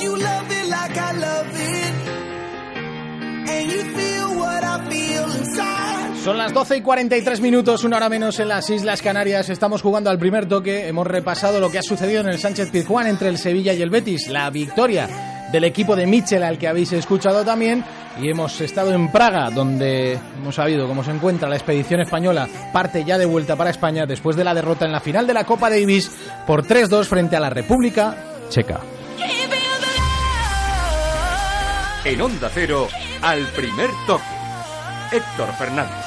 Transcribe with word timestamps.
You 0.00 0.14
love 0.16 0.50
it 0.50 0.68
like 0.68 0.98
I 0.98 1.12
love 1.12 1.48
it, 1.54 1.94
and 3.48 3.70
you 3.70 3.82
feel 3.94 4.38
what 4.38 4.62
I 4.62 4.90
feel 4.90 5.24
inside. 5.38 6.16
Son 6.22 6.36
las 6.36 6.52
12 6.52 6.78
y 6.78 6.80
43 6.82 7.40
minutos, 7.40 7.82
una 7.84 7.96
hora 7.96 8.08
menos 8.08 8.38
en 8.40 8.48
las 8.48 8.68
Islas 8.68 9.00
Canarias. 9.00 9.48
Estamos 9.48 9.80
jugando 9.80 10.10
al 10.10 10.18
primer 10.18 10.46
toque. 10.46 10.86
Hemos 10.86 11.06
repasado 11.06 11.60
lo 11.60 11.70
que 11.70 11.78
ha 11.78 11.82
sucedido 11.82 12.20
en 12.20 12.28
el 12.28 12.38
Sánchez 12.38 12.70
Pizjuán 12.70 13.06
entre 13.06 13.28
el 13.30 13.38
Sevilla 13.38 13.72
y 13.72 13.80
el 13.80 13.90
Betis. 13.90 14.28
La 14.28 14.50
victoria 14.50 15.08
del 15.50 15.64
equipo 15.64 15.96
de 15.96 16.06
Mitchell 16.06 16.42
al 16.42 16.58
que 16.58 16.68
habéis 16.68 16.92
escuchado 16.92 17.44
también. 17.44 17.84
Y 18.20 18.28
hemos 18.28 18.60
estado 18.60 18.92
en 18.92 19.10
Praga, 19.10 19.50
donde 19.50 20.18
hemos 20.36 20.54
sabido 20.54 20.88
cómo 20.88 21.04
se 21.04 21.10
encuentra 21.12 21.48
la 21.48 21.56
expedición 21.56 22.00
española. 22.00 22.48
Parte 22.72 23.04
ya 23.04 23.16
de 23.18 23.26
vuelta 23.26 23.56
para 23.56 23.70
España 23.70 24.04
después 24.04 24.36
de 24.36 24.44
la 24.44 24.54
derrota 24.54 24.84
en 24.84 24.92
la 24.92 25.00
final 25.00 25.26
de 25.26 25.34
la 25.34 25.44
Copa 25.44 25.70
Davis 25.70 26.10
por 26.46 26.66
3-2 26.66 27.04
frente 27.04 27.36
a 27.36 27.40
la 27.40 27.50
República 27.50 28.16
Checa. 28.48 28.80
En 32.06 32.22
Onda 32.22 32.48
Cero, 32.54 32.86
al 33.20 33.44
primer 33.48 33.90
toque. 34.06 34.22
Héctor 35.10 35.52
Fernández. 35.58 36.06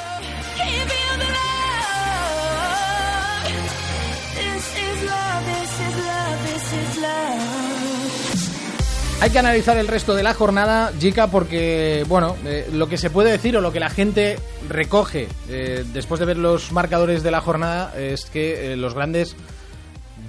Hay 9.20 9.28
que 9.28 9.38
analizar 9.38 9.76
el 9.76 9.88
resto 9.88 10.14
de 10.14 10.22
la 10.22 10.32
jornada, 10.32 10.90
Jica, 10.98 11.26
porque, 11.26 12.06
bueno, 12.08 12.34
eh, 12.46 12.70
lo 12.72 12.88
que 12.88 12.96
se 12.96 13.10
puede 13.10 13.32
decir 13.32 13.54
o 13.58 13.60
lo 13.60 13.70
que 13.70 13.80
la 13.80 13.90
gente 13.90 14.38
recoge 14.70 15.28
eh, 15.50 15.84
después 15.92 16.18
de 16.18 16.24
ver 16.24 16.38
los 16.38 16.72
marcadores 16.72 17.22
de 17.22 17.30
la 17.30 17.42
jornada 17.42 17.92
es 17.98 18.24
que 18.24 18.72
eh, 18.72 18.76
los 18.76 18.94
grandes 18.94 19.36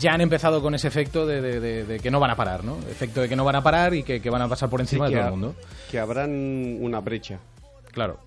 ya 0.01 0.13
han 0.13 0.21
empezado 0.21 0.61
con 0.61 0.73
ese 0.75 0.87
efecto 0.87 1.25
de, 1.25 1.41
de- 1.41 1.59
de- 1.59 1.85
de 1.85 1.99
que 1.99 2.11
no 2.11 2.19
van 2.19 2.31
a 2.31 2.35
parar, 2.35 2.63
¿no? 2.63 2.77
Efecto 2.89 3.21
de 3.21 3.29
que 3.29 3.35
no 3.35 3.45
van 3.45 3.55
a 3.55 3.63
parar 3.63 3.93
y 3.93 4.03
que, 4.03 4.21
que 4.21 4.29
van 4.29 4.41
a 4.41 4.49
pasar 4.49 4.69
por 4.69 4.81
encima 4.81 5.07
Sí, 5.07 5.13
de 5.13 5.19
todo 5.19 5.27
el 5.27 5.31
mundo. 5.33 5.55
Que 5.89 5.99
habrán 5.99 6.31
una 6.81 6.99
brecha. 6.99 7.39
Claro. 7.91 8.19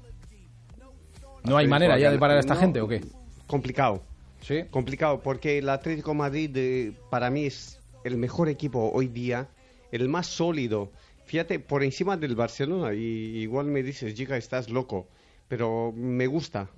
¿No 1.42 1.56
hay 1.58 1.66
manera 1.66 1.98
ya 1.98 2.10
de 2.10 2.18
parar 2.18 2.38
a 2.38 2.40
esta 2.40 2.54
no, 2.54 2.60
gente 2.60 2.80
o 2.80 2.88
qué? 2.88 3.02
Complicado. 3.46 4.02
Sí. 4.40 4.64
Complicado, 4.70 5.20
porque 5.20 5.58
el 5.58 5.68
Atlético 5.68 6.10
de 6.12 6.16
Madrid 6.16 6.50
eh, 6.56 6.92
para 7.10 7.30
mí 7.30 7.44
es 7.46 7.78
el 8.04 8.16
mejor 8.16 8.48
equipo 8.48 8.90
hoy 8.92 9.08
día, 9.08 9.48
el 9.92 10.08
más 10.08 10.26
sólido. 10.26 10.90
Fíjate, 11.26 11.58
por 11.58 11.82
encima 11.82 12.16
del 12.16 12.34
Barcelona, 12.36 12.92
y 12.94 12.98
igual 13.38 13.66
me 13.66 13.82
dices, 13.82 14.14
chica, 14.14 14.36
estás 14.36 14.68
loco, 14.68 15.08
pero 15.48 15.92
me 15.96 16.26
gusta 16.26 16.68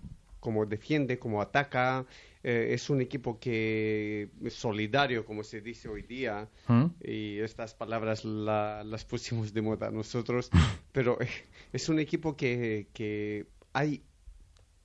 cómo 0.40 0.64
defiende, 0.66 1.18
cómo 1.18 1.42
ataca. 1.42 2.04
Eh, 2.48 2.74
es 2.74 2.88
un 2.90 3.00
equipo 3.00 3.40
que 3.40 4.30
es 4.44 4.54
solidario, 4.54 5.24
como 5.24 5.42
se 5.42 5.60
dice 5.60 5.88
hoy 5.88 6.02
día. 6.02 6.48
¿Mm? 6.68 6.84
Y 7.02 7.38
estas 7.40 7.74
palabras 7.74 8.24
la- 8.24 8.84
las 8.84 9.04
pusimos 9.04 9.52
de 9.52 9.62
moda 9.62 9.90
nosotros, 9.90 10.50
pero 10.92 11.20
eh, 11.20 11.28
es 11.72 11.88
un 11.88 11.98
equipo 11.98 12.36
que, 12.36 12.86
que 12.92 13.46
hay 13.72 14.02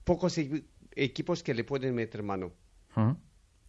pocos 0.03 0.37
equi- 0.39 0.63
equipos 0.95 1.43
que 1.43 1.53
le 1.53 1.63
pueden 1.63 1.93
meter 1.93 2.23
mano. 2.23 2.51
¿Mm? 2.95 3.11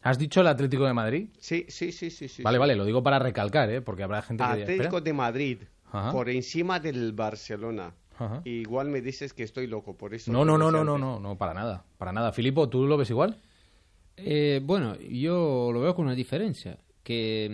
¿Has 0.04 0.18
dicho 0.18 0.40
el 0.40 0.46
Atlético 0.48 0.84
de 0.86 0.94
Madrid? 0.94 1.28
Sí, 1.38 1.66
sí, 1.68 1.92
sí, 1.92 2.10
sí. 2.10 2.28
sí 2.28 2.42
vale, 2.42 2.56
sí. 2.56 2.60
vale, 2.60 2.74
lo 2.76 2.84
digo 2.84 3.02
para 3.02 3.18
recalcar, 3.18 3.70
¿eh? 3.70 3.82
Porque 3.82 4.02
habrá 4.02 4.22
gente 4.22 4.42
que 4.42 4.50
Atlético 4.50 4.82
"Espera". 4.84 5.00
de 5.00 5.12
Madrid, 5.12 5.58
Ajá. 5.92 6.10
por 6.12 6.28
encima 6.30 6.80
del 6.80 7.12
Barcelona. 7.12 7.94
Ajá. 8.18 8.40
Igual 8.44 8.88
me 8.88 9.00
dices 9.00 9.32
que 9.34 9.42
estoy 9.42 9.66
loco, 9.66 9.96
por 9.96 10.14
eso. 10.14 10.32
No, 10.32 10.44
no, 10.44 10.56
no, 10.58 10.70
no, 10.70 10.82
no, 10.82 10.96
no, 10.98 11.20
no, 11.20 11.36
para 11.38 11.54
nada, 11.54 11.84
para 11.98 12.12
nada. 12.12 12.32
Filipo, 12.32 12.68
¿tú 12.68 12.86
lo 12.86 12.96
ves 12.96 13.10
igual? 13.10 13.36
Eh, 14.16 14.60
bueno, 14.62 14.96
yo 14.98 15.70
lo 15.72 15.80
veo 15.80 15.94
con 15.94 16.06
una 16.06 16.14
diferencia. 16.14 16.78
Que 17.02 17.48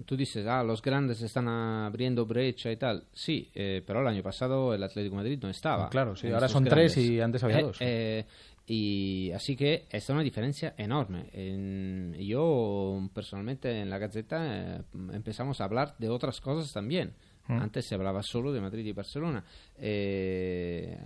mm, 0.00 0.04
tú 0.04 0.16
dices, 0.16 0.46
ah, 0.46 0.62
los 0.64 0.80
grandes 0.80 1.20
están 1.20 1.46
abriendo 1.46 2.24
brecha 2.24 2.72
y 2.72 2.76
tal. 2.76 3.04
Sí, 3.12 3.50
eh, 3.54 3.82
pero 3.86 4.00
el 4.00 4.06
año 4.06 4.22
pasado 4.22 4.72
el 4.72 4.82
Atlético 4.82 5.14
de 5.14 5.22
Madrid 5.22 5.38
no 5.42 5.50
estaba. 5.50 5.90
Claro, 5.90 6.16
sí, 6.16 6.28
ahora 6.28 6.48
son 6.48 6.64
tres 6.64 6.96
y 6.96 7.20
antes 7.20 7.44
había 7.44 7.58
Eh, 7.58 7.62
dos. 7.62 7.76
eh, 7.80 8.24
y 8.66 9.30
así 9.34 9.56
que 9.56 9.86
es 9.90 10.08
una 10.08 10.22
diferencia 10.22 10.74
enorme. 10.78 11.26
En- 11.34 12.14
yo, 12.18 12.98
personalmente, 13.12 13.78
en 13.80 13.90
la 13.90 13.98
Gaceta 13.98 14.78
eh, 14.78 14.82
empezamos 15.12 15.60
a 15.60 15.64
hablar 15.64 15.94
de 15.98 16.08
otras 16.08 16.40
cosas 16.40 16.72
también. 16.72 17.12
Mm. 17.48 17.60
Antes 17.60 17.86
se 17.86 17.94
hablaba 17.94 18.22
solo 18.22 18.52
de 18.52 18.60
Madrid 18.60 18.84
y 18.86 18.92
Barcelona. 18.92 19.42
Eh, 19.78 20.96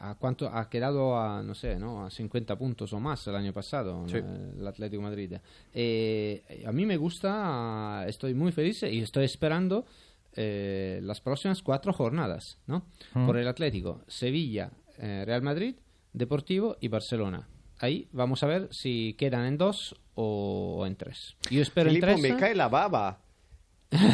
¿A 0.00 0.14
cuánto 0.16 0.48
ha 0.48 0.68
quedado 0.68 1.18
a, 1.18 1.42
no 1.42 1.54
sé, 1.54 1.78
¿no? 1.78 2.04
a 2.04 2.10
50 2.10 2.56
puntos 2.56 2.92
o 2.92 3.00
más 3.00 3.26
el 3.26 3.34
año 3.36 3.52
pasado 3.52 4.06
Sí. 4.08 4.18
eh, 4.18 4.52
el 4.58 4.66
Atlético 4.66 5.02
Madrid? 5.02 5.34
Eh, 5.74 6.64
a 6.66 6.72
mí 6.72 6.86
me 6.86 6.96
gusta, 6.96 8.04
estoy 8.06 8.34
muy 8.34 8.52
feliz 8.52 8.82
y 8.82 9.00
estoy 9.00 9.24
esperando 9.24 9.86
eh, 10.34 11.00
las 11.02 11.20
próximas 11.20 11.62
cuatro 11.62 11.92
jornadas, 11.92 12.58
¿no? 12.66 12.86
Mm. 13.14 13.26
Por 13.26 13.38
el 13.38 13.48
Atlético, 13.48 14.02
Sevilla, 14.06 14.70
eh, 14.98 15.24
Real 15.24 15.42
Madrid, 15.42 15.76
Deportivo 16.12 16.76
y 16.80 16.88
Barcelona. 16.88 17.48
Ahí 17.78 18.08
vamos 18.12 18.42
a 18.42 18.46
ver 18.46 18.68
si 18.70 19.14
quedan 19.18 19.44
en 19.46 19.58
dos 19.58 19.94
o, 20.14 20.76
o 20.80 20.86
en 20.86 20.96
tres. 20.96 21.36
Yo 21.50 21.62
espero 21.62 21.90
Filipo, 21.90 22.06
en 22.06 22.20
tres. 22.20 22.32
me 22.32 22.38
cae 22.38 22.54
la 22.54 22.68
baba 22.68 23.20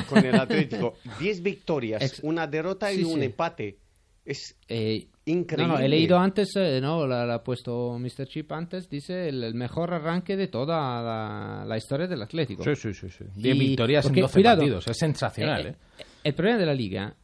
con 0.09 0.25
el 0.25 0.35
Atlético. 0.35 0.95
Diez 1.21 1.43
victorias, 1.43 2.03
Ex- 2.03 2.21
una 2.23 2.47
derrota 2.47 2.93
y 2.93 3.03
un 3.05 3.19
sí. 3.21 3.25
empate. 3.27 3.79
Es 4.25 4.57
Eh, 4.69 5.09
increíble. 5.25 5.67
No, 5.73 5.79
no, 5.79 5.85
he 5.85 5.89
leído 5.89 6.17
antes, 6.19 6.51
eh, 6.57 6.81
no, 6.81 7.07
la, 7.09 7.27
la 7.27 7.35
ha 7.35 7.43
puesto 7.43 7.99
Mr. 7.99 8.27
Chip 8.29 8.53
antes, 8.53 8.89
dice 8.89 9.29
el, 9.29 9.43
el 9.43 9.55
mejor 9.55 9.93
arranque 9.93 10.37
de 10.37 10.47
toda 10.49 11.03
la, 11.03 11.65
la 11.67 11.77
historia 11.77 12.07
del 12.07 12.23
Atlético. 12.23 12.63
Sí, 12.63 12.77
sí, 12.77 12.95
sí. 12.95 13.09
sí. 13.11 13.25
Diez 13.35 13.57
Y- 13.57 13.59
victorias 13.59 14.05
en 14.05 14.11
porque, 14.11 14.21
12 14.23 14.33
cuidado, 14.35 14.57
partidos. 14.59 14.87
Es 14.89 14.97
sensacional, 14.99 15.67
¿eh? 15.67 15.75
eh, 15.99 16.05
El 16.25 16.35
problema 16.35 16.59
de 16.59 16.67
la 16.67 16.75
liga 16.75 17.17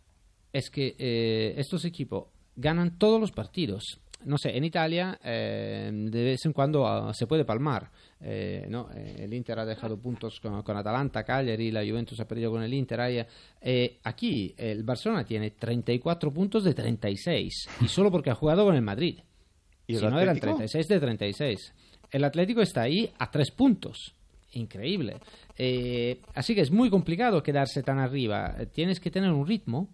es 0.52 0.70
que 0.70 0.96
eh, 0.98 1.54
estos 1.56 1.84
equipos 1.84 2.26
ganan 2.56 2.98
todos 2.98 3.20
los 3.20 3.30
partidos. 3.30 4.00
No 4.24 4.36
sé, 4.36 4.56
en 4.56 4.64
Italia 4.64 5.18
eh, 5.22 5.90
de 5.92 6.24
vez 6.24 6.44
en 6.44 6.52
cuando 6.52 6.86
ah, 6.86 7.14
se 7.14 7.26
puede 7.26 7.44
palmar. 7.44 7.90
Eh, 8.20 8.66
no, 8.68 8.88
Eh, 8.94 9.16
el 9.20 9.32
Inter 9.32 9.58
ha 9.60 9.64
dejado 9.64 9.96
puntos 9.96 10.40
con, 10.40 10.62
con 10.62 10.76
Atalanta, 10.76 11.22
Cagliari, 11.22 11.70
la 11.70 11.84
Juventus 11.84 12.18
ha 12.20 12.26
perdido 12.26 12.50
con 12.50 12.62
el 12.62 12.74
Inter. 12.74 13.26
eh, 13.60 13.98
aquí 14.02 14.54
el 14.56 14.82
Barcelona 14.82 15.24
tiene 15.24 15.52
34 15.52 16.32
puntos 16.32 16.64
de 16.64 16.74
36 16.74 17.68
y 17.80 17.88
solo 17.88 18.10
porque 18.10 18.30
ha 18.30 18.34
jugado 18.34 18.64
con 18.64 18.74
el 18.74 18.82
Madrid. 18.82 19.20
¿Y 19.86 19.94
el 19.94 20.00
si 20.00 20.06
no 20.06 20.20
eran 20.20 20.36
Atlético? 20.36 20.56
36 20.56 20.88
de 20.88 21.00
36. 21.00 21.74
El 22.10 22.24
Atlético 22.24 22.60
está 22.60 22.82
ahí 22.82 23.10
a 23.18 23.30
tres 23.30 23.50
puntos. 23.50 24.14
Increíble. 24.52 25.18
Eh, 25.56 26.20
así 26.34 26.54
que 26.54 26.62
es 26.62 26.70
muy 26.70 26.90
complicado 26.90 27.42
quedarse 27.42 27.82
tan 27.82 27.98
arriba. 27.98 28.54
Tienes 28.72 28.98
que 28.98 29.10
tener 29.10 29.30
un 29.30 29.46
ritmo 29.46 29.88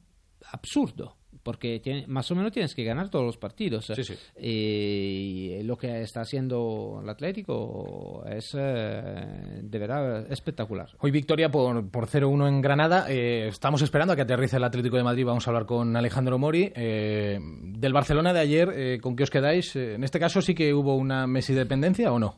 absurdo. 0.53 1.17
Porque 1.43 1.81
tiene- 1.81 2.06
más 2.06 2.31
o 2.31 2.34
menos 2.34 2.53
tienes 2.53 2.75
que 2.75 2.84
ganar 2.84 3.09
todos 3.11 3.25
los 3.25 3.37
partidos. 3.37 3.87
Sí, 3.87 4.05
sí. 4.05 4.15
Eh, 4.37 5.59
y 5.61 5.62
lo 5.65 5.77
que 5.77 6.03
está 6.03 6.21
haciendo 6.22 7.00
el 7.03 7.09
Atlético 7.09 8.25
es 8.28 8.55
eh, 8.59 9.61
de 9.62 9.78
verdad 9.78 10.31
espectacular. 10.33 10.89
Hoy 11.00 11.11
victoria 11.11 11.50
por, 11.50 11.91
por 11.91 12.06
0-1 12.06 12.49
en 12.49 12.61
Granada. 12.61 13.06
Eh, 13.09 13.49
estamos 13.49 13.83
esperando 13.83 14.12
a 14.12 14.17
que 14.17 14.23
aterrice 14.23 14.56
el 14.56 14.65
Atlético 14.65 14.97
de 14.97 15.03
Madrid. 15.05 15.25
Vamos 15.27 15.47
a 15.47 15.50
hablar 15.50 15.67
con 15.67 15.97
Alejandro 15.97 16.39
Mori. 16.39 16.73
Eh, 16.75 17.39
del 17.41 17.93
Barcelona 17.93 18.33
de 18.33 18.41
ayer, 18.41 18.69
eh, 18.75 18.99
¿con 19.00 19.17
qué 19.17 19.25
os 19.25 19.31
quedáis? 19.31 19.75
Eh, 19.77 19.94
en 19.94 20.05
este 20.05 20.19
caso 20.21 20.41
sí 20.43 20.55
que 20.55 20.73
hubo 20.75 20.97
una 20.97 21.27
Messi 21.27 21.55
dependencia 21.55 22.12
o 22.12 22.19
no. 22.19 22.37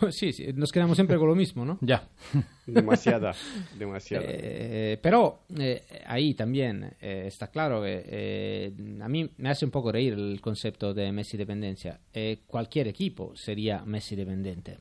Pues 0.00 0.16
sí, 0.18 0.32
sí, 0.32 0.52
nos 0.54 0.72
quedamos 0.72 0.96
siempre 0.96 1.16
con 1.18 1.28
lo 1.28 1.34
mismo, 1.34 1.64
¿no? 1.64 1.78
Ya. 1.80 2.08
Demasiada, 2.66 3.32
demasiada. 3.78 4.24
Eh, 4.28 4.98
pero 5.00 5.44
eh, 5.56 5.82
ahí 6.06 6.34
también 6.34 6.96
eh, 7.00 7.24
está 7.26 7.46
claro 7.48 7.82
que 7.82 8.02
eh, 8.06 8.72
a 9.00 9.08
mí 9.08 9.30
me 9.36 9.50
hace 9.50 9.64
un 9.64 9.70
poco 9.70 9.92
reír 9.92 10.14
el 10.14 10.40
concepto 10.40 10.92
de 10.92 11.12
Messi 11.12 11.36
dependencia. 11.36 12.00
Eh, 12.12 12.40
cualquier 12.46 12.88
equipo 12.88 13.36
sería 13.36 13.84
Messi 13.84 14.16
dependiente. 14.16 14.78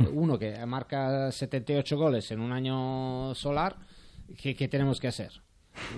Eh, 0.00 0.08
uno 0.12 0.38
que 0.38 0.64
marca 0.66 1.30
78 1.30 1.96
goles 1.96 2.30
en 2.32 2.40
un 2.40 2.50
año 2.52 3.34
solar, 3.36 3.76
¿qué, 4.40 4.56
qué 4.56 4.66
tenemos 4.66 4.98
que 4.98 5.08
hacer? 5.08 5.30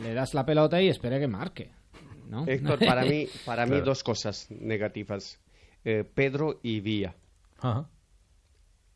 Le 0.03 0.13
das 0.13 0.35
la 0.35 0.45
pelota 0.45 0.81
y 0.83 0.89
espera 0.89 1.19
que 1.19 1.27
marque. 1.27 1.71
¿no? 2.29 2.47
Héctor, 2.47 2.79
para 2.85 3.05
mí, 3.05 3.29
para 3.47 3.67
mí 3.67 3.81
dos 3.85 4.03
cosas 4.05 4.51
negativas. 4.51 5.41
Eh, 5.85 6.05
Pedro 6.15 6.61
y 6.63 6.81
Villa. 6.81 7.15
Ajá. 7.59 7.89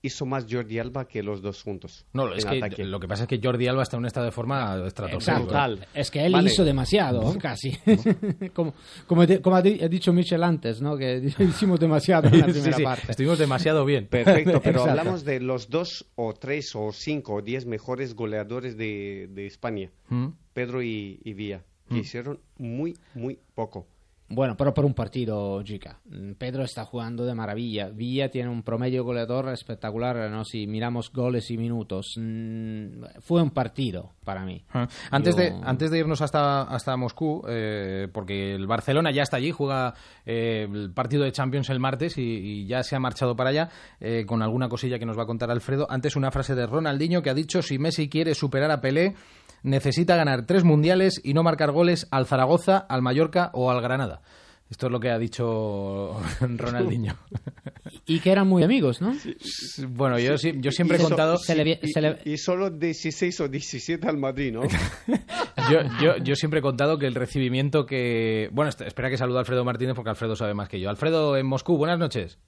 Hizo 0.01 0.27
más 0.27 0.47
Jordi 0.49 0.79
Alba 0.79 1.09
que 1.09 1.25
los 1.25 1.43
dos 1.43 1.63
juntos. 1.63 2.07
No, 2.13 2.33
es 2.33 2.45
que 2.45 2.59
ataque. 2.59 2.85
lo 2.85 3.01
que 3.01 3.09
pasa 3.09 3.25
es 3.25 3.29
que 3.29 3.41
Jordi 3.43 3.67
Alba 3.67 3.83
está 3.83 3.97
en 3.97 4.03
un 4.03 4.07
estado 4.07 4.27
de 4.27 4.33
forma. 4.33 4.81
Total. 4.95 5.87
Es 5.93 6.11
que 6.13 6.25
él 6.25 6.33
Vale. 6.33 6.51
hizo 6.51 6.65
demasiado, 6.65 7.37
casi. 7.39 7.77
como, 8.55 8.75
como, 9.07 9.23
ha, 9.23 9.63
di- 9.63 9.81
ha 9.83 9.89
dicho 9.89 10.13
Michel 10.13 10.45
antes, 10.45 10.81
¿no? 10.81 10.97
Que 10.97 11.17
hicimos 11.41 11.81
demasiado 11.81 12.29
en 12.29 12.39
la 12.39 12.47
primera 12.53 12.77
sí, 12.77 12.83
parte. 12.85 13.11
Estuvimos 13.11 13.39
demasiado 13.39 13.85
bien. 13.85 14.07
Perfecto, 14.07 14.61
pero 14.63 14.81
Exacto. 14.81 14.91
hablamos 15.01 15.25
de 15.25 15.41
los 15.41 15.69
dos 15.69 16.07
o 16.15 16.33
tres 16.33 16.71
o 16.77 16.93
cinco 16.93 17.35
o 17.35 17.43
diez 17.43 17.67
mejores 17.67 18.15
goleadores 18.15 18.77
de, 18.77 19.29
de 19.33 19.47
España. 19.47 19.91
Mm. 20.11 20.29
Pedro 20.53 20.83
y, 20.83 21.21
y 21.25 21.33
Villa, 21.35 21.65
que 21.89 21.99
hicieron 21.99 22.39
muy, 22.57 22.97
muy 23.15 23.39
poco. 23.55 23.87
Bueno, 24.31 24.57
pero 24.59 24.75
por 24.75 24.85
un 24.85 24.93
partido, 24.93 25.63
chica. 25.63 26.01
Mm, 26.05 26.33
Pedro 26.33 26.63
está 26.63 26.85
jugando 26.85 27.25
de 27.25 27.35
maravilla. 27.35 27.89
Villa 27.89 28.31
tiene 28.31 28.51
un 28.51 28.63
promedio 28.63 29.03
goleador 29.03 29.49
espectacular, 29.49 30.31
¿no? 30.31 30.45
Si 30.45 30.67
miramos 30.67 31.11
goles 31.11 31.51
y 31.51 31.57
minutos. 31.57 32.13
Mm, 32.19 33.05
Fue 33.21 33.41
un 33.43 33.51
partido 33.51 34.13
para 34.25 34.45
mí. 34.45 34.63
Ah, 34.75 34.87
Antes, 35.11 35.35
Yo- 35.35 35.43
de, 35.43 35.55
antes 35.65 35.91
de 35.91 35.99
irnos 36.01 36.21
hasta, 36.21 36.63
hasta 36.63 36.95
Moscú, 36.99 37.43
eh, 37.49 38.09
porque 38.13 38.55
el 38.55 38.67
Barcelona 38.67 39.11
ya 39.13 39.23
está 39.23 39.39
allí, 39.39 39.51
juega 39.51 39.95
eh, 40.27 40.69
el 40.71 40.93
partido 40.93 41.25
de 41.25 41.33
Champions 41.33 41.71
el 41.71 41.81
martes 41.81 42.19
y, 42.19 42.23
y 42.23 42.67
ya 42.67 42.83
se 42.83 42.97
ha 42.97 43.01
marchado 43.01 43.35
para 43.35 43.49
allá, 43.51 43.71
eh, 43.99 44.25
con 44.27 44.43
alguna 44.43 44.69
cosilla 44.69 44.99
que 44.99 45.07
nos 45.07 45.19
va 45.19 45.23
a 45.23 45.27
contar 45.27 45.51
Alfredo. 45.51 45.87
Antes 45.91 46.17
una 46.17 46.31
frase 46.31 46.55
de 46.55 46.67
Ronaldinho 46.67 47.23
que 47.23 47.31
ha 47.31 47.35
dicho, 47.35 47.63
si 47.63 47.79
Messi 47.79 48.11
quiere 48.11 48.35
superar 48.35 48.71
a 48.71 48.81
Pelé, 48.83 49.15
necesita 49.63 50.17
ganar 50.17 50.47
tres 50.47 50.65
mundiales 50.65 51.21
y 51.23 51.35
no 51.35 51.43
marcar 51.43 51.71
goles 51.73 52.07
al 52.11 52.27
Zaragoza, 52.27 52.79
al 52.79 53.03
Mallorca 53.03 53.51
o 53.55 53.71
al 53.71 53.81
Granada. 53.83 54.21
Esto 54.71 54.87
es 54.87 54.93
lo 54.93 55.01
que 55.01 55.09
ha 55.11 55.19
dicho 55.19 56.21
Ronaldinho. 56.41 57.15
Y 58.05 58.21
que 58.21 58.31
eran 58.31 58.47
muy 58.49 58.63
amigos, 58.63 59.01
¿no? 59.01 59.15
bueno, 59.89 60.19
yo, 60.19 60.37
sí- 60.37 60.53
yo 60.57 60.71
siempre 60.73 60.99
he 60.99 61.01
so- 61.01 61.09
contado... 61.09 61.39
Se 61.39 61.55
le 61.55 61.65
vi- 61.65 61.79
y, 61.83 61.89
se 61.91 62.03
le- 62.03 62.19
y 62.27 62.37
solo 62.37 62.69
16 62.69 63.41
o 63.41 63.49
17 63.49 64.07
al 64.07 64.19
Madrid, 64.19 64.53
¿no? 64.53 64.63
Yo, 65.71 65.81
yo, 66.01 66.17
yo 66.19 66.35
siempre 66.37 66.61
he 66.61 66.63
contado 66.63 66.99
que 66.99 67.07
el 67.07 67.15
recibimiento 67.15 67.85
que... 67.85 68.49
Bueno, 68.53 68.71
espera 68.71 69.11
que 69.11 69.17
salude 69.19 69.39
a 69.39 69.41
Alfredo 69.41 69.65
Martínez 69.65 69.95
porque 69.95 70.11
Alfredo 70.11 70.37
sabe 70.37 70.55
más 70.55 70.69
que 70.69 70.81
yo. 70.81 70.89
Alfredo, 70.89 71.37
en 71.37 71.47
Moscú, 71.47 71.77
buenas 71.77 71.99
noches. 71.99 72.39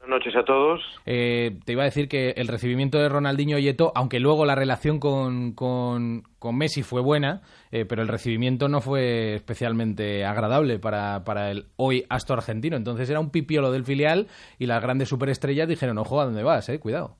Buenas 0.00 0.24
noches 0.24 0.34
a 0.34 0.44
todos. 0.44 0.80
Eh, 1.04 1.58
te 1.66 1.72
iba 1.72 1.82
a 1.82 1.84
decir 1.84 2.08
que 2.08 2.30
el 2.30 2.48
recibimiento 2.48 2.98
de 2.98 3.10
Ronaldinho 3.10 3.58
y 3.58 3.68
Eto'o, 3.68 3.92
aunque 3.94 4.18
luego 4.18 4.46
la 4.46 4.54
relación 4.54 4.98
con, 4.98 5.52
con, 5.52 6.22
con 6.38 6.56
Messi 6.56 6.82
fue 6.82 7.02
buena, 7.02 7.42
eh, 7.70 7.84
pero 7.84 8.00
el 8.00 8.08
recibimiento 8.08 8.68
no 8.68 8.80
fue 8.80 9.34
especialmente 9.34 10.24
agradable 10.24 10.78
para, 10.78 11.22
para 11.24 11.50
el 11.50 11.66
hoy 11.76 12.06
astro 12.08 12.36
argentino. 12.36 12.78
Entonces 12.78 13.10
era 13.10 13.20
un 13.20 13.30
pipiolo 13.30 13.70
del 13.70 13.84
filial 13.84 14.28
y 14.58 14.64
las 14.66 14.82
grandes 14.82 15.10
superestrellas 15.10 15.68
dijeron, 15.68 15.98
ojo, 15.98 16.18
¿a 16.18 16.24
dónde 16.24 16.42
vas? 16.42 16.70
Eh? 16.70 16.80
Cuidado. 16.80 17.16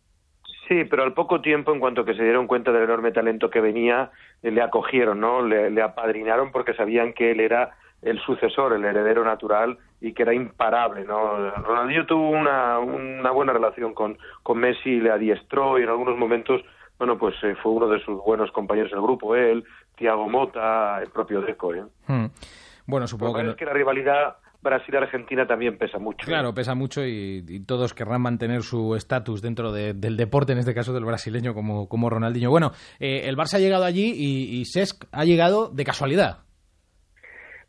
Sí, 0.67 0.85
pero 0.89 1.03
al 1.03 1.13
poco 1.13 1.43
tiempo, 1.43 1.75
en 1.75 1.81
cuanto 1.81 2.07
que 2.07 2.15
se 2.15 2.23
dieron 2.23 2.47
cuenta 2.47 2.73
del 2.73 2.85
enorme 2.85 3.13
talento 3.13 3.51
que 3.51 3.61
venía, 3.61 4.11
eh, 4.43 4.51
le 4.51 4.63
acogieron, 4.63 5.21
¿no? 5.21 5.43
Le, 5.43 5.69
le 5.71 5.83
apadrinaron 5.83 6.51
porque 6.51 6.73
sabían 6.73 7.13
que 7.13 7.33
él 7.33 7.41
era 7.41 7.77
el 8.03 8.19
sucesor, 8.21 8.73
el 8.73 8.85
heredero 8.85 9.25
natural 9.25 9.77
y 10.01 10.13
que 10.15 10.23
era 10.23 10.33
imparable, 10.35 11.05
¿no? 11.05 11.51
Ronaldinho 11.51 12.07
tuvo 12.07 12.31
una, 12.31 12.79
una 12.79 13.31
buena 13.31 13.53
relación 13.53 13.93
con, 13.95 14.17
con 14.43 14.59
Messi, 14.59 15.01
le 15.01 15.11
adiestró 15.11 15.79
y 15.79 15.83
en 15.83 15.89
algunos 15.91 16.17
momentos, 16.17 16.63
bueno, 16.99 17.19
pues 17.19 17.35
eh, 17.43 17.55
fue 17.63 17.73
uno 17.73 17.89
de 17.89 18.01
sus 18.05 18.17
buenos 18.25 18.51
compañeros 18.53 18.91
del 18.91 19.03
grupo, 19.03 19.37
él, 19.37 19.65
Thiago 19.97 20.29
Mota, 20.29 21.01
el 21.03 21.11
propio 21.11 21.43
Deco, 21.43 21.75
¿eh? 21.75 21.85
Hmm. 22.07 22.27
Bueno, 22.87 23.07
supongo 23.07 23.35
que 23.35 23.51
es 23.51 23.61
la 23.67 23.73
rivalidad 23.75 24.37
Brasil-Argentina 24.63 25.47
también 25.47 25.79
pesa 25.79 25.99
mucho. 25.99 26.19
¿eh? 26.23 26.27
Claro, 26.27 26.53
pesa 26.55 26.75
mucho 26.75 27.05
y, 27.07 27.45
y 27.49 27.61
todos 27.61 27.95
querrán 27.95 28.21
mantener 28.23 28.63
su 28.63 28.95
estatus 28.95 29.41
dentro 29.43 29.73
de- 29.73 29.95
del 29.95 30.17
deporte, 30.17 30.53
en 30.53 30.59
este 30.59 30.75
caso 30.75 30.93
del 30.93 31.05
brasileño, 31.05 31.55
como, 31.55 31.89
como 31.89 32.11
Ronaldinho. 32.11 32.51
Bueno, 32.51 32.73
eh, 32.99 33.23
el 33.25 33.37
Barça 33.37 33.55
ha 33.55 33.59
llegado 33.59 33.85
allí 33.85 34.13
y, 34.15 34.61
y 34.61 34.65
Cesc 34.67 35.05
ha 35.13 35.25
llegado 35.25 35.69
de 35.69 35.85
casualidad. 35.85 36.41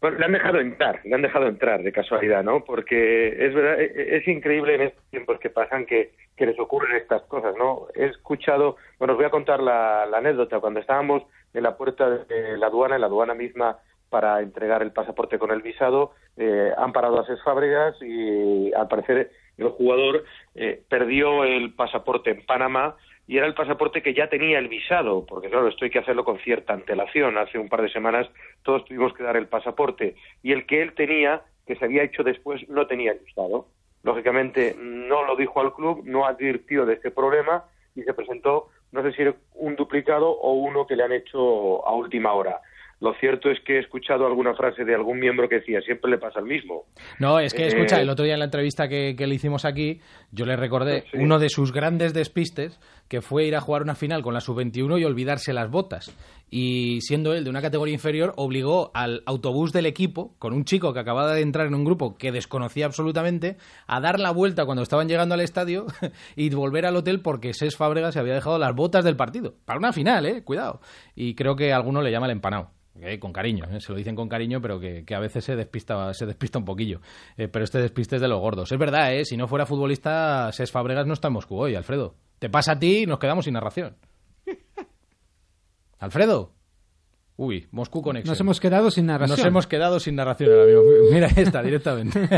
Bueno, 0.01 0.17
le 0.17 0.25
han 0.25 0.31
dejado 0.31 0.59
entrar, 0.59 0.99
le 1.03 1.13
han 1.13 1.21
dejado 1.21 1.47
entrar 1.47 1.83
de 1.83 1.91
casualidad, 1.91 2.43
¿no? 2.43 2.63
Porque 2.63 3.45
es 3.45 3.53
verdad, 3.53 3.79
e- 3.79 3.93
e- 3.95 4.17
es 4.17 4.27
increíble 4.27 4.73
en 4.73 4.81
estos 4.81 5.03
tiempos 5.11 5.39
que 5.39 5.51
pasan 5.51 5.85
que, 5.85 6.13
que 6.35 6.47
les 6.47 6.59
ocurren 6.59 6.95
estas 6.95 7.21
cosas, 7.23 7.53
¿no? 7.55 7.85
He 7.93 8.05
escuchado, 8.05 8.77
bueno, 8.97 9.13
os 9.13 9.17
voy 9.17 9.27
a 9.27 9.29
contar 9.29 9.59
la, 9.61 10.03
anécdota. 10.05 10.59
Cuando 10.59 10.79
estábamos 10.79 11.23
en 11.53 11.61
la 11.61 11.77
puerta 11.77 12.09
de 12.09 12.57
la 12.57 12.67
aduana, 12.67 12.95
en 12.95 13.01
la 13.01 13.07
aduana 13.07 13.35
misma, 13.35 13.77
para 14.09 14.41
entregar 14.41 14.81
el 14.81 14.91
pasaporte 14.91 15.37
con 15.37 15.51
el 15.51 15.61
visado, 15.61 16.13
eh, 16.35 16.71
han 16.75 16.91
parado 16.93 17.19
a 17.19 17.25
seis 17.27 17.39
fábricas 17.45 17.95
y 18.01 18.73
al 18.73 18.87
parecer 18.87 19.31
el 19.57 19.69
jugador 19.69 20.23
eh, 20.55 20.81
perdió 20.89 21.43
el 21.43 21.75
pasaporte 21.75 22.31
en 22.31 22.45
Panamá 22.45 22.95
y 23.27 23.37
era 23.37 23.47
el 23.47 23.53
pasaporte 23.53 24.01
que 24.01 24.13
ya 24.13 24.27
tenía 24.27 24.59
el 24.59 24.67
visado, 24.67 25.25
porque 25.25 25.49
claro, 25.49 25.67
esto 25.67 25.85
hay 25.85 25.91
que 25.91 25.99
hacerlo 25.99 26.23
con 26.23 26.39
cierta 26.39 26.73
antelación. 26.73 27.37
Hace 27.37 27.57
un 27.57 27.69
par 27.69 27.81
de 27.81 27.89
semanas 27.89 28.27
todos 28.63 28.85
tuvimos 28.85 29.13
que 29.13 29.23
dar 29.23 29.37
el 29.37 29.47
pasaporte 29.47 30.15
y 30.43 30.51
el 30.51 30.65
que 30.65 30.81
él 30.81 30.93
tenía, 30.93 31.41
que 31.65 31.75
se 31.75 31.85
había 31.85 32.03
hecho 32.03 32.23
después, 32.23 32.67
no 32.69 32.87
tenía 32.87 33.11
el 33.13 33.19
visado. 33.19 33.67
Lógicamente 34.03 34.75
no 34.79 35.23
lo 35.23 35.35
dijo 35.35 35.61
al 35.61 35.73
club, 35.73 36.01
no 36.05 36.25
advirtió 36.25 36.85
de 36.85 36.95
este 36.95 37.11
problema 37.11 37.65
y 37.95 38.01
se 38.03 38.13
presentó, 38.13 38.69
no 38.91 39.03
sé 39.03 39.11
si 39.13 39.21
era 39.21 39.35
un 39.53 39.75
duplicado 39.75 40.29
o 40.29 40.53
uno 40.53 40.87
que 40.87 40.95
le 40.95 41.03
han 41.03 41.11
hecho 41.11 41.85
a 41.87 41.93
última 41.93 42.33
hora. 42.33 42.61
Lo 43.01 43.13
cierto 43.19 43.49
es 43.49 43.59
que 43.65 43.77
he 43.77 43.79
escuchado 43.79 44.25
alguna 44.27 44.53
frase 44.53 44.85
de 44.85 44.93
algún 44.95 45.19
miembro 45.19 45.49
que 45.49 45.55
decía, 45.55 45.81
siempre 45.81 46.09
le 46.11 46.17
pasa 46.19 46.39
el 46.39 46.45
mismo. 46.45 46.85
No, 47.19 47.39
es 47.39 47.53
que, 47.53 47.65
escucha, 47.67 47.97
Eh, 47.97 48.03
el 48.03 48.09
otro 48.09 48.23
día 48.23 48.35
en 48.35 48.39
la 48.39 48.45
entrevista 48.45 48.87
que, 48.87 49.15
que 49.17 49.25
le 49.27 49.35
hicimos 49.35 49.65
aquí, 49.65 49.99
yo 50.31 50.45
le 50.45 50.55
recordé 50.55 51.01
Sí. 51.11 51.17
uno 51.17 51.39
de 51.39 51.49
sus 51.49 51.73
grandes 51.73 52.13
despistes, 52.13 52.79
que 53.09 53.21
fue 53.21 53.45
ir 53.45 53.55
a 53.55 53.59
jugar 53.61 53.81
una 53.81 53.95
final 53.95 54.21
con 54.21 54.33
la 54.35 54.39
sub-21 54.39 54.99
y 54.99 55.03
olvidarse 55.03 55.51
las 55.51 55.69
botas. 55.69 56.15
Y 56.49 57.01
siendo 57.01 57.33
él 57.33 57.43
de 57.43 57.49
una 57.49 57.61
categoría 57.61 57.93
inferior, 57.93 58.33
obligó 58.37 58.91
al 58.93 59.23
autobús 59.25 59.73
del 59.73 59.85
equipo, 59.87 60.35
con 60.37 60.53
un 60.53 60.63
chico 60.65 60.93
que 60.93 60.99
acababa 60.99 61.33
de 61.33 61.41
entrar 61.41 61.65
en 61.67 61.73
un 61.75 61.83
grupo 61.85 62.17
que 62.17 62.31
desconocía 62.31 62.85
absolutamente, 62.85 63.57
a 63.87 63.99
dar 63.99 64.19
la 64.19 64.31
vuelta 64.31 64.65
cuando 64.65 64.83
estaban 64.83 65.07
llegando 65.07 65.33
al 65.33 65.41
estadio 65.41 65.87
y 66.35 66.49
volver 66.53 66.85
al 66.85 66.95
hotel 66.97 67.21
porque 67.21 67.53
Ses 67.53 67.75
Fábregas 67.75 68.13
se 68.13 68.19
había 68.19 68.35
dejado 68.35 68.59
las 68.59 68.75
botas 68.75 69.03
del 69.03 69.15
partido. 69.15 69.55
Para 69.65 69.79
una 69.79 69.91
final, 69.91 70.25
eh, 70.27 70.43
cuidado. 70.43 70.81
Y 71.15 71.33
creo 71.35 71.55
que 71.55 71.73
a 71.73 71.77
alguno 71.77 72.01
le 72.01 72.11
llama 72.11 72.27
el 72.27 72.33
empanado. 72.33 72.69
Eh, 72.99 73.19
con 73.19 73.31
cariño, 73.31 73.65
eh, 73.71 73.79
se 73.79 73.91
lo 73.91 73.97
dicen 73.97 74.15
con 74.15 74.27
cariño, 74.27 74.61
pero 74.61 74.79
que, 74.79 75.05
que 75.05 75.15
a 75.15 75.19
veces 75.19 75.45
se 75.45 75.55
despista, 75.55 76.13
se 76.13 76.25
despista 76.25 76.59
un 76.59 76.65
poquillo. 76.65 76.99
Eh, 77.37 77.47
pero 77.47 77.63
este 77.63 77.79
despiste 77.79 78.17
es 78.17 78.21
de 78.21 78.27
los 78.27 78.39
gordos. 78.41 78.69
Es 78.71 78.77
verdad, 78.77 79.13
¿eh? 79.15 79.23
si 79.23 79.37
no 79.37 79.47
fuera 79.47 79.65
futbolista, 79.65 80.51
Ses 80.51 80.71
Fabregas 80.71 81.07
no 81.07 81.13
está 81.13 81.29
en 81.29 81.33
Moscú 81.35 81.57
hoy, 81.57 81.75
Alfredo. 81.75 82.15
Te 82.39 82.49
pasa 82.49 82.73
a 82.73 82.79
ti 82.79 83.03
y 83.03 83.05
nos 83.05 83.17
quedamos 83.19 83.45
sin 83.45 83.53
narración. 83.53 83.95
Alfredo. 85.99 86.51
Uy, 87.37 87.67
Moscú 87.71 88.01
Conexión. 88.03 88.31
Nos 88.31 88.39
hemos 88.39 88.59
quedado 88.59 88.91
sin 88.91 89.07
narración. 89.07 89.37
Nos 89.37 89.45
hemos 89.47 89.65
quedado 89.67 89.99
sin 89.99 90.15
narración 90.15 90.51
ahora 90.51 90.65
mismo. 90.65 90.83
Mira 91.11 91.27
esta, 91.35 91.63
directamente. 91.63 92.19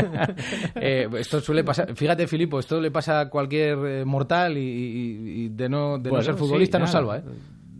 Eh, 0.76 1.08
esto 1.18 1.40
suele 1.40 1.62
pasar. 1.64 1.94
Fíjate, 1.94 2.26
Filipo, 2.26 2.58
esto 2.58 2.80
le 2.80 2.90
pasa 2.90 3.20
a 3.20 3.28
cualquier 3.30 3.78
eh, 3.86 4.04
mortal 4.04 4.56
y, 4.56 4.60
y- 4.60 5.44
y 5.44 5.48
de 5.48 5.68
no, 5.68 5.98
de 5.98 6.10
no 6.10 6.22
ser 6.22 6.34
sí, 6.34 6.38
futbolista 6.40 6.78
no 6.78 6.84
nada. 6.84 6.92
salva, 6.92 7.18
¿eh? 7.18 7.22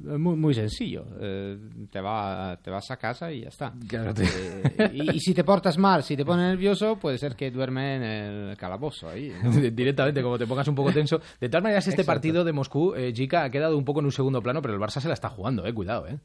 Muy, 0.05 0.37
muy 0.37 0.55
sencillo. 0.55 1.05
Eh, 1.21 1.59
te, 1.91 2.01
va, 2.01 2.59
te 2.63 2.71
vas 2.71 2.91
a 2.91 2.97
casa 2.97 3.33
y 3.33 3.41
ya 3.43 3.49
está. 3.49 3.73
Claro, 3.89 4.13
te- 4.15 4.25
Eh, 4.25 4.91
y, 4.93 5.17
y 5.17 5.21
si 5.21 5.33
te 5.35 5.45
portas 5.45 5.79
mal, 5.79 6.03
si 6.03 6.17
te 6.17 6.25
pones 6.25 6.47
nervioso, 6.47 6.99
puede 6.99 7.19
ser 7.19 7.35
que 7.37 7.51
duerme 7.51 7.97
en 7.97 8.03
el 8.03 8.57
calabozo 8.57 9.09
ahí. 9.09 9.33
¿no? 9.43 9.51
Directamente, 9.71 10.23
como 10.23 10.39
te 10.39 10.47
pongas 10.47 10.69
un 10.69 10.75
poco 10.75 10.93
tenso. 10.93 11.21
De 11.41 11.49
todas 11.49 11.63
maneras, 11.63 11.87
este 11.89 12.03
Exacto. 12.03 12.17
partido 12.17 12.45
de 12.45 12.53
Moscú, 12.53 12.95
eh, 12.95 13.13
Jica, 13.15 13.45
ha 13.45 13.51
quedado 13.51 13.79
un 13.79 13.85
poco 13.85 14.01
en 14.01 14.07
un 14.07 14.13
segundo 14.13 14.43
plano, 14.43 14.61
pero 14.63 14.75
el 14.75 14.81
Barça 14.81 15.01
se 15.01 15.09
la 15.09 15.15
está 15.15 15.29
jugando, 15.31 15.67
eh. 15.67 15.73
Cuidado, 15.73 16.07
eh. 16.07 16.19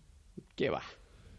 ¿Qué 0.55 0.69
va? 0.69 0.81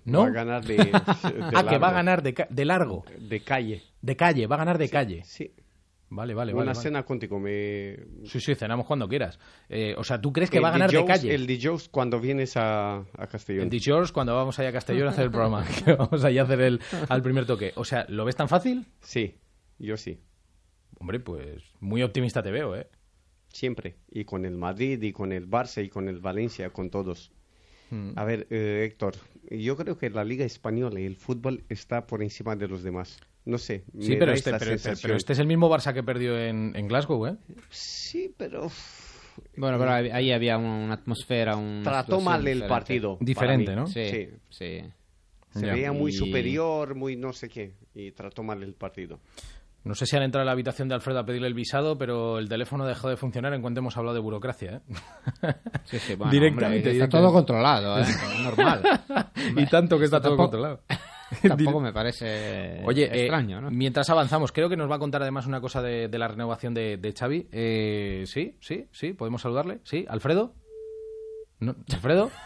¿No? 0.06 0.20
Va 0.22 0.26
a 0.28 0.30
ganar 0.30 0.64
de, 0.64 0.76
de 0.76 0.90
ah, 0.94 1.64
que 1.68 1.78
va 1.78 1.88
a 1.88 1.92
largo, 1.92 1.94
ganar 1.94 2.22
de, 2.22 2.34
ca- 2.34 2.48
de 2.50 2.64
largo, 2.64 3.04
De 3.18 3.40
calle. 3.40 3.82
de 4.00 4.16
calle, 4.16 4.46
va 4.46 4.56
a 4.56 4.58
ganar 4.58 4.78
de 4.78 4.88
calle. 4.88 5.22
Sí. 5.24 5.52
Vale, 6.12 6.34
vale, 6.34 6.52
Una 6.52 6.58
vale. 6.58 6.70
vale. 6.70 6.80
cena 6.82 7.04
contigo. 7.04 7.38
Me... 7.38 7.96
Sí, 8.24 8.40
sí, 8.40 8.56
cenamos 8.56 8.84
cuando 8.84 9.08
quieras. 9.08 9.38
Eh, 9.68 9.94
o 9.96 10.02
sea, 10.02 10.20
¿tú 10.20 10.32
crees 10.32 10.50
que 10.50 10.56
El 10.56 10.64
va 10.64 10.68
a 10.68 10.72
ganar 10.72 10.90
de 10.90 11.04
calle? 11.04 11.32
El 11.32 11.46
de 11.46 11.60
Joes 11.62 11.88
cuando 11.88 12.18
vienes 12.18 12.56
a, 12.56 12.96
a 13.16 13.26
Castellón. 13.28 13.68
El 13.72 13.80
George 13.80 14.12
cuando 14.12 14.34
vamos 14.34 14.58
allá 14.58 14.70
a 14.70 14.72
Castellón 14.72 15.06
a 15.06 15.10
hacer 15.12 15.26
el 15.26 15.30
programa. 15.30 15.64
que 15.84 15.92
vamos 15.94 16.24
allá 16.24 16.40
a 16.40 16.44
hacer 16.44 16.60
el 16.62 16.80
al 17.08 17.22
primer 17.22 17.46
toque. 17.46 17.72
O 17.76 17.84
sea, 17.84 18.06
¿lo 18.08 18.24
ves 18.24 18.34
tan 18.34 18.48
fácil? 18.48 18.86
Sí, 19.00 19.36
yo 19.78 19.96
sí. 19.96 20.18
Hombre, 20.98 21.20
pues 21.20 21.62
muy 21.78 22.02
optimista 22.02 22.42
te 22.42 22.50
veo, 22.50 22.74
¿eh? 22.74 22.88
Siempre. 23.48 23.96
Y 24.10 24.24
con 24.24 24.44
el 24.44 24.56
Madrid, 24.56 25.00
y 25.02 25.12
con 25.12 25.32
el 25.32 25.48
Barça, 25.48 25.84
y 25.84 25.88
con 25.88 26.08
el 26.08 26.18
Valencia, 26.18 26.70
con 26.70 26.90
todos. 26.90 27.30
Mm. 27.90 28.12
A 28.16 28.24
ver, 28.24 28.48
eh, 28.50 28.84
Héctor, 28.84 29.14
yo 29.48 29.76
creo 29.76 29.96
que 29.96 30.10
la 30.10 30.24
Liga 30.24 30.44
Española 30.44 30.98
y 31.00 31.04
el 31.04 31.16
fútbol 31.16 31.64
está 31.68 32.06
por 32.06 32.22
encima 32.22 32.56
de 32.56 32.68
los 32.68 32.82
demás. 32.82 33.20
No 33.50 33.58
sé. 33.58 33.84
Sí, 33.98 34.16
pero 34.16 34.32
este, 34.32 34.52
pero, 35.02 35.16
este 35.16 35.32
es 35.32 35.38
el 35.38 35.46
mismo 35.46 35.68
Barça 35.68 35.92
que 35.92 36.02
perdió 36.02 36.38
en, 36.38 36.72
en 36.76 36.86
Glasgow, 36.86 37.26
¿eh? 37.26 37.36
Sí, 37.68 38.32
pero 38.36 38.70
Bueno, 39.56 39.76
pero 39.78 39.90
ahí 39.92 40.30
había 40.32 40.56
una, 40.56 40.94
atmósfera, 40.94 41.56
un 41.56 41.80
trató 41.82 42.20
mal 42.20 42.46
el 42.46 42.66
partido. 42.66 43.18
Diferente. 43.20 43.74
¿no? 43.74 43.86
Sí, 43.86 44.08
Sí. 44.08 44.28
sí. 44.50 44.80
Se 45.52 45.66
Ya. 45.66 45.72
veía 45.72 45.92
muy 45.92 46.12
Y- 46.12 46.14
superior, 46.14 46.94
muy 46.94 47.16
no 47.16 47.32
sé 47.32 47.48
qué, 47.48 47.74
y 47.92 48.12
trató 48.12 48.44
mal 48.44 48.62
el 48.62 48.74
partido. 48.74 49.18
No 49.82 49.94
sé 49.96 50.04
si 50.06 50.14
han 50.14 50.22
entrado 50.22 50.42
a 50.42 50.44
la 50.44 50.52
habitación 50.52 50.88
de 50.88 50.94
Alfredo 50.94 51.18
a 51.20 51.24
pedirle 51.24 51.48
el 51.48 51.54
visado, 51.54 51.96
pero 51.98 52.38
el 52.38 52.48
teléfono 52.48 52.84
dejó 52.86 53.08
de 53.08 53.16
funcionar 53.16 53.54
en 53.54 53.62
cuanto 53.62 53.80
hemos 53.80 53.96
hablado 53.96 54.14
de 54.14 54.20
burocracia, 54.20 54.76
¿eh? 54.76 54.80
Sí, 55.86 55.98
sí, 55.98 56.14
bueno, 56.16 56.30
Directamente, 56.30 56.66
hombre, 56.66 56.76
está 56.78 56.90
directamente. 56.90 57.16
todo 57.16 57.32
controlado, 57.32 57.98
¿eh? 57.98 58.04
normal. 58.44 58.82
y 59.56 59.66
tanto 59.66 59.98
que 59.98 60.04
está 60.04 60.20
todo 60.20 60.36
Tampoco- 60.36 60.50
controlado. 60.50 60.80
Tampoco 61.48 61.80
me 61.80 61.92
parece 61.92 62.82
Oye, 62.84 63.04
eh, 63.04 63.20
extraño, 63.22 63.60
¿no? 63.60 63.70
mientras 63.70 64.08
avanzamos, 64.10 64.52
creo 64.52 64.68
que 64.68 64.76
nos 64.76 64.90
va 64.90 64.96
a 64.96 64.98
contar 64.98 65.22
además 65.22 65.46
una 65.46 65.60
cosa 65.60 65.80
de, 65.82 66.08
de 66.08 66.18
la 66.18 66.28
renovación 66.28 66.74
de, 66.74 66.96
de 66.96 67.12
Xavi. 67.12 67.46
Eh, 67.52 68.24
sí, 68.26 68.56
sí, 68.60 68.86
sí, 68.92 69.12
podemos 69.12 69.42
saludarle. 69.42 69.78
Sí, 69.84 70.04
Alfredo. 70.08 70.54
No, 71.60 71.76
¿Alfredo? 71.92 72.30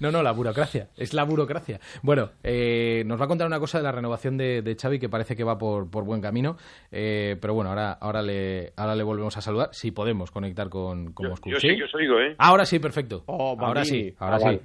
No, 0.00 0.10
no, 0.10 0.22
la 0.22 0.32
burocracia. 0.32 0.88
Es 0.96 1.12
la 1.12 1.24
burocracia. 1.24 1.80
Bueno, 2.02 2.30
eh, 2.42 3.02
nos 3.06 3.20
va 3.20 3.26
a 3.26 3.28
contar 3.28 3.46
una 3.46 3.60
cosa 3.60 3.76
de 3.76 3.84
la 3.84 3.92
renovación 3.92 4.38
de, 4.38 4.62
de 4.62 4.74
Xavi 4.74 4.98
que 4.98 5.10
parece 5.10 5.36
que 5.36 5.44
va 5.44 5.58
por, 5.58 5.90
por 5.90 6.04
buen 6.04 6.22
camino. 6.22 6.56
Eh, 6.90 7.36
pero 7.40 7.52
bueno, 7.52 7.68
ahora, 7.70 7.92
ahora, 7.92 8.22
le, 8.22 8.72
ahora 8.76 8.94
le 8.94 9.02
volvemos 9.02 9.36
a 9.36 9.42
saludar. 9.42 9.68
Si 9.72 9.90
podemos 9.90 10.30
conectar 10.30 10.70
con, 10.70 11.12
con 11.12 11.24
Yo, 11.24 11.30
Moscú. 11.30 11.50
yo 11.50 11.60
¿Sí? 11.60 11.68
sí 11.68 11.76
que 11.76 11.84
os 11.84 11.94
oigo, 11.94 12.18
¿eh? 12.20 12.34
Ahora 12.38 12.64
sí, 12.64 12.78
perfecto. 12.78 13.22
Oh, 13.26 13.54
ahora 13.60 13.84
sí, 13.84 14.14
ahora 14.18 14.36
Ah, 14.36 14.38
sí. 14.38 14.44
vale. 14.46 14.60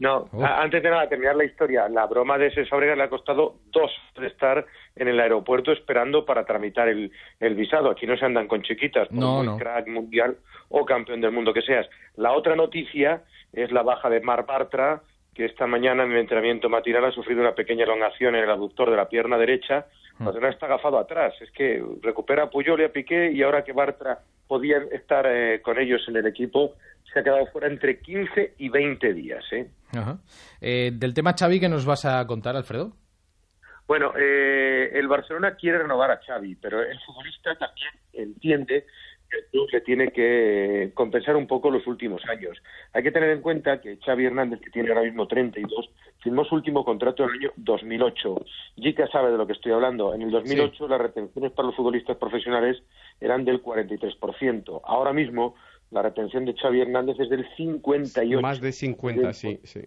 No, 0.00 0.28
a- 0.42 0.62
antes 0.62 0.82
de 0.82 0.90
nada, 0.90 1.08
terminar 1.08 1.34
la 1.36 1.44
historia, 1.44 1.88
la 1.88 2.06
broma 2.06 2.38
de 2.38 2.46
ese 2.48 2.66
Fábregas 2.66 2.96
le 2.96 3.02
ha 3.04 3.08
costado 3.08 3.56
dos 3.72 3.90
de 4.18 4.28
estar 4.28 4.64
en 4.94 5.08
el 5.08 5.18
aeropuerto 5.18 5.72
esperando 5.72 6.24
para 6.24 6.44
tramitar 6.44 6.88
el, 6.88 7.10
el 7.40 7.54
visado. 7.54 7.90
Aquí 7.90 8.06
no 8.06 8.16
se 8.16 8.24
andan 8.24 8.46
con 8.46 8.62
chiquitas, 8.62 9.08
por 9.08 9.16
No, 9.18 9.36
muy 9.38 9.46
no. 9.46 9.56
crack 9.58 9.88
mundial 9.88 10.36
o 10.68 10.84
campeón 10.84 11.20
del 11.20 11.32
mundo 11.32 11.52
que 11.52 11.62
seas. 11.62 11.88
La 12.16 12.32
otra 12.32 12.54
noticia 12.54 13.22
es 13.52 13.72
la 13.72 13.82
baja 13.82 14.08
de 14.08 14.20
Mar 14.20 14.46
Bartra, 14.46 15.02
que 15.34 15.44
esta 15.44 15.66
mañana 15.66 16.04
en 16.04 16.12
el 16.12 16.18
entrenamiento 16.18 16.68
matinal 16.68 17.04
ha 17.04 17.12
sufrido 17.12 17.40
una 17.40 17.54
pequeña 17.54 17.84
elongación 17.84 18.34
en 18.36 18.44
el 18.44 18.50
aductor 18.50 18.90
de 18.90 18.96
la 18.96 19.08
pierna 19.08 19.38
derecha. 19.38 19.86
Barcelona 20.18 20.52
está 20.52 20.66
agafado 20.66 20.98
atrás. 20.98 21.34
Es 21.40 21.50
que 21.52 21.82
recupera 22.02 22.44
a 22.44 22.50
Puyol 22.50 22.80
y 22.80 22.84
a 22.84 22.92
Piqué 22.92 23.30
y 23.32 23.42
ahora 23.42 23.64
que 23.64 23.72
Bartra 23.72 24.20
podían 24.46 24.88
estar 24.92 25.26
eh, 25.26 25.60
con 25.62 25.78
ellos 25.78 26.02
en 26.08 26.16
el 26.16 26.26
equipo, 26.26 26.74
se 27.12 27.20
ha 27.20 27.22
quedado 27.22 27.46
fuera 27.46 27.68
entre 27.68 28.00
15 28.00 28.54
y 28.58 28.68
20 28.68 29.14
días. 29.14 29.44
¿eh? 29.52 29.68
Ajá. 29.96 30.18
Eh, 30.60 30.90
del 30.94 31.14
tema 31.14 31.34
Xavi, 31.38 31.60
¿qué 31.60 31.68
nos 31.68 31.84
vas 31.84 32.04
a 32.04 32.26
contar, 32.26 32.56
Alfredo? 32.56 32.92
Bueno, 33.86 34.12
eh, 34.18 34.90
el 34.92 35.08
Barcelona 35.08 35.54
quiere 35.56 35.78
renovar 35.78 36.10
a 36.10 36.20
Xavi, 36.20 36.56
pero 36.56 36.82
el 36.82 36.98
futbolista 37.00 37.54
también 37.56 37.90
entiende 38.12 38.84
el 39.30 39.44
club 39.50 39.68
le 39.72 39.80
tiene 39.82 40.08
que 40.08 40.90
compensar 40.94 41.36
un 41.36 41.46
poco 41.46 41.70
los 41.70 41.86
últimos 41.86 42.22
años. 42.28 42.56
Hay 42.92 43.02
que 43.02 43.12
tener 43.12 43.30
en 43.30 43.42
cuenta 43.42 43.80
que 43.80 43.98
Xavi 43.98 44.26
Hernández, 44.26 44.60
que 44.60 44.70
tiene 44.70 44.88
ahora 44.88 45.02
mismo 45.02 45.26
32, 45.26 45.90
firmó 46.22 46.44
su 46.44 46.54
último 46.54 46.84
contrato 46.84 47.24
en 47.24 47.30
el 47.30 47.36
año 47.36 47.52
2008. 47.56 48.44
Jica 48.76 49.06
sabe 49.08 49.30
de 49.30 49.38
lo 49.38 49.46
que 49.46 49.52
estoy 49.52 49.72
hablando. 49.72 50.14
En 50.14 50.22
el 50.22 50.30
2008 50.30 50.88
las 50.88 51.00
retenciones 51.00 51.52
para 51.52 51.68
los 51.68 51.76
futbolistas 51.76 52.16
profesionales 52.16 52.82
eran 53.20 53.44
del 53.44 53.62
43%. 53.62 54.80
Ahora 54.84 55.12
mismo 55.12 55.54
la 55.90 56.02
retención 56.02 56.44
de 56.44 56.54
Xavi 56.54 56.80
Hernández 56.80 57.18
es 57.18 57.30
del 57.30 57.46
58%. 57.56 58.40
Más 58.40 58.60
de 58.60 58.72
50, 58.72 59.32
sí, 59.32 59.60
sí. 59.64 59.80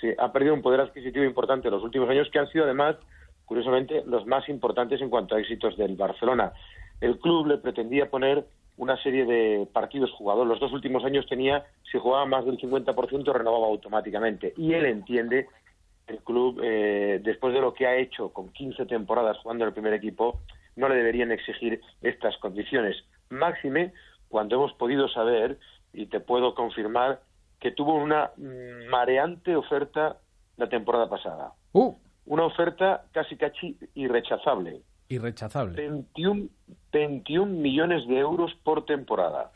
Sí, 0.00 0.08
ha 0.18 0.32
perdido 0.32 0.54
un 0.54 0.62
poder 0.62 0.80
adquisitivo 0.80 1.24
importante 1.24 1.68
en 1.68 1.74
los 1.74 1.82
últimos 1.82 2.08
años, 2.08 2.28
que 2.32 2.38
han 2.38 2.48
sido 2.48 2.64
además, 2.64 2.96
curiosamente, 3.44 4.02
los 4.06 4.26
más 4.26 4.48
importantes 4.48 5.00
en 5.02 5.10
cuanto 5.10 5.34
a 5.34 5.40
éxitos 5.40 5.76
del 5.76 5.94
Barcelona. 5.96 6.52
El 7.00 7.18
club 7.18 7.46
le 7.46 7.58
pretendía 7.58 8.08
poner 8.08 8.46
una 8.76 8.96
serie 9.02 9.24
de 9.24 9.68
partidos 9.72 10.10
jugados. 10.12 10.46
Los 10.46 10.60
dos 10.60 10.72
últimos 10.72 11.04
años 11.04 11.26
tenía, 11.28 11.66
si 11.90 11.98
jugaba 11.98 12.24
más 12.26 12.44
del 12.44 12.58
50%, 12.58 13.32
renovaba 13.32 13.66
automáticamente. 13.66 14.54
Y 14.56 14.72
él 14.74 14.86
entiende 14.86 15.48
el 16.06 16.18
club, 16.18 16.60
eh, 16.62 17.20
después 17.22 17.54
de 17.54 17.60
lo 17.60 17.74
que 17.74 17.86
ha 17.86 17.96
hecho 17.96 18.32
con 18.32 18.52
15 18.52 18.86
temporadas 18.86 19.38
jugando 19.38 19.64
en 19.64 19.68
el 19.68 19.74
primer 19.74 19.94
equipo, 19.94 20.40
no 20.76 20.88
le 20.88 20.96
deberían 20.96 21.30
exigir 21.30 21.80
estas 22.02 22.36
condiciones. 22.38 22.96
Máxime 23.28 23.92
cuando 24.28 24.56
hemos 24.56 24.72
podido 24.74 25.08
saber, 25.08 25.58
y 25.92 26.06
te 26.06 26.20
puedo 26.20 26.54
confirmar, 26.54 27.20
que 27.58 27.72
tuvo 27.72 27.94
una 27.94 28.30
mareante 28.88 29.54
oferta 29.54 30.16
la 30.56 30.68
temporada 30.68 31.08
pasada. 31.08 31.52
Uh, 31.72 31.94
Una 32.26 32.44
oferta 32.44 33.04
casi 33.12 33.36
casi 33.36 33.76
irrechazable. 33.94 34.82
Irrechazable. 35.10 35.74
21, 35.76 36.48
21 36.92 37.52
millones 37.52 38.06
de 38.08 38.18
euros 38.18 38.52
por 38.62 38.84
temporada. 38.86 39.50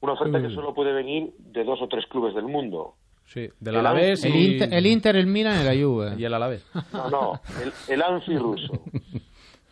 Una 0.00 0.12
oferta 0.14 0.40
que 0.40 0.48
Mm. 0.48 0.54
solo 0.54 0.74
puede 0.74 0.92
venir 0.92 1.32
de 1.38 1.64
dos 1.64 1.80
o 1.82 1.88
tres 1.88 2.04
clubes 2.06 2.34
del 2.34 2.44
mundo. 2.44 2.94
Sí, 3.26 3.48
del 3.60 3.74
El 3.74 3.80
Alavés 3.80 4.24
El, 4.24 4.34
y, 4.34 4.52
Inter, 4.54 4.74
el 4.74 4.86
Inter, 4.86 5.16
el 5.16 5.26
Milan 5.26 5.60
y 5.60 5.64
la 5.64 5.82
Juve. 5.84 6.14
y 6.18 6.24
el 6.24 6.34
Alavés. 6.34 6.66
No, 6.92 7.08
no, 7.10 7.40
el, 7.62 7.72
el 7.94 8.02
Anfi 8.02 8.36
ruso. 8.36 8.72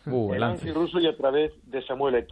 Uh, 0.05 0.31
el 0.31 0.37
el 0.37 0.43
Anfi. 0.43 0.69
Anfi 0.69 0.71
ruso 0.79 0.99
y 0.99 1.07
a 1.07 1.15
través 1.15 1.51
de 1.69 1.81
Samuel. 1.85 2.25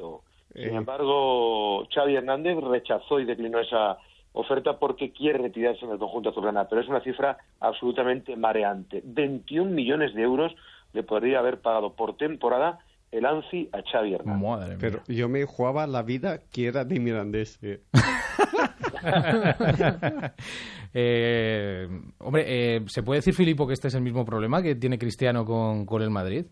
Sin 0.53 0.63
Eh. 0.63 0.75
embargo, 0.75 1.85
Xavi 1.93 2.15
Hernández 2.15 2.57
rechazó 2.63 3.19
y 3.19 3.25
declinó 3.25 3.59
esa 3.59 3.97
oferta 4.33 4.79
porque 4.79 5.11
quiere 5.11 5.37
retirarse 5.39 5.85
en 5.85 5.91
el 5.91 5.99
conjunto 5.99 6.29
azulgrana, 6.29 6.67
pero 6.67 6.81
es 6.81 6.87
una 6.87 7.01
cifra 7.01 7.37
absolutamente 7.59 8.35
mareante. 8.35 9.01
21 9.05 9.69
millones 9.71 10.13
de 10.15 10.21
euros 10.23 10.53
le 10.97 11.03
podría 11.03 11.39
haber 11.39 11.61
pagado 11.61 11.95
por 11.95 12.17
temporada 12.17 12.79
el 13.11 13.25
ANFI 13.25 13.69
a 13.71 13.81
Xavi 13.89 14.15
Hernández. 14.15 14.49
Madre 14.49 14.67
mía. 14.69 14.77
Pero 14.81 14.99
yo 15.07 15.29
me 15.29 15.45
jugaba 15.45 15.87
la 15.87 16.01
vida 16.01 16.39
que 16.51 16.67
era 16.67 16.83
de 16.83 16.99
Mirandés. 16.99 17.59
eh. 17.61 17.81
Eh, 20.99 21.87
hombre, 22.19 22.45
eh, 22.47 22.81
¿se 22.87 23.03
puede 23.03 23.19
decir, 23.19 23.35
Filipo, 23.35 23.67
que 23.67 23.73
este 23.73 23.89
es 23.89 23.93
el 23.93 24.01
mismo 24.01 24.25
problema 24.25 24.63
que 24.63 24.73
tiene 24.73 24.97
Cristiano 24.97 25.45
con, 25.45 25.85
con 25.85 26.01
el 26.01 26.09
Madrid? 26.09 26.45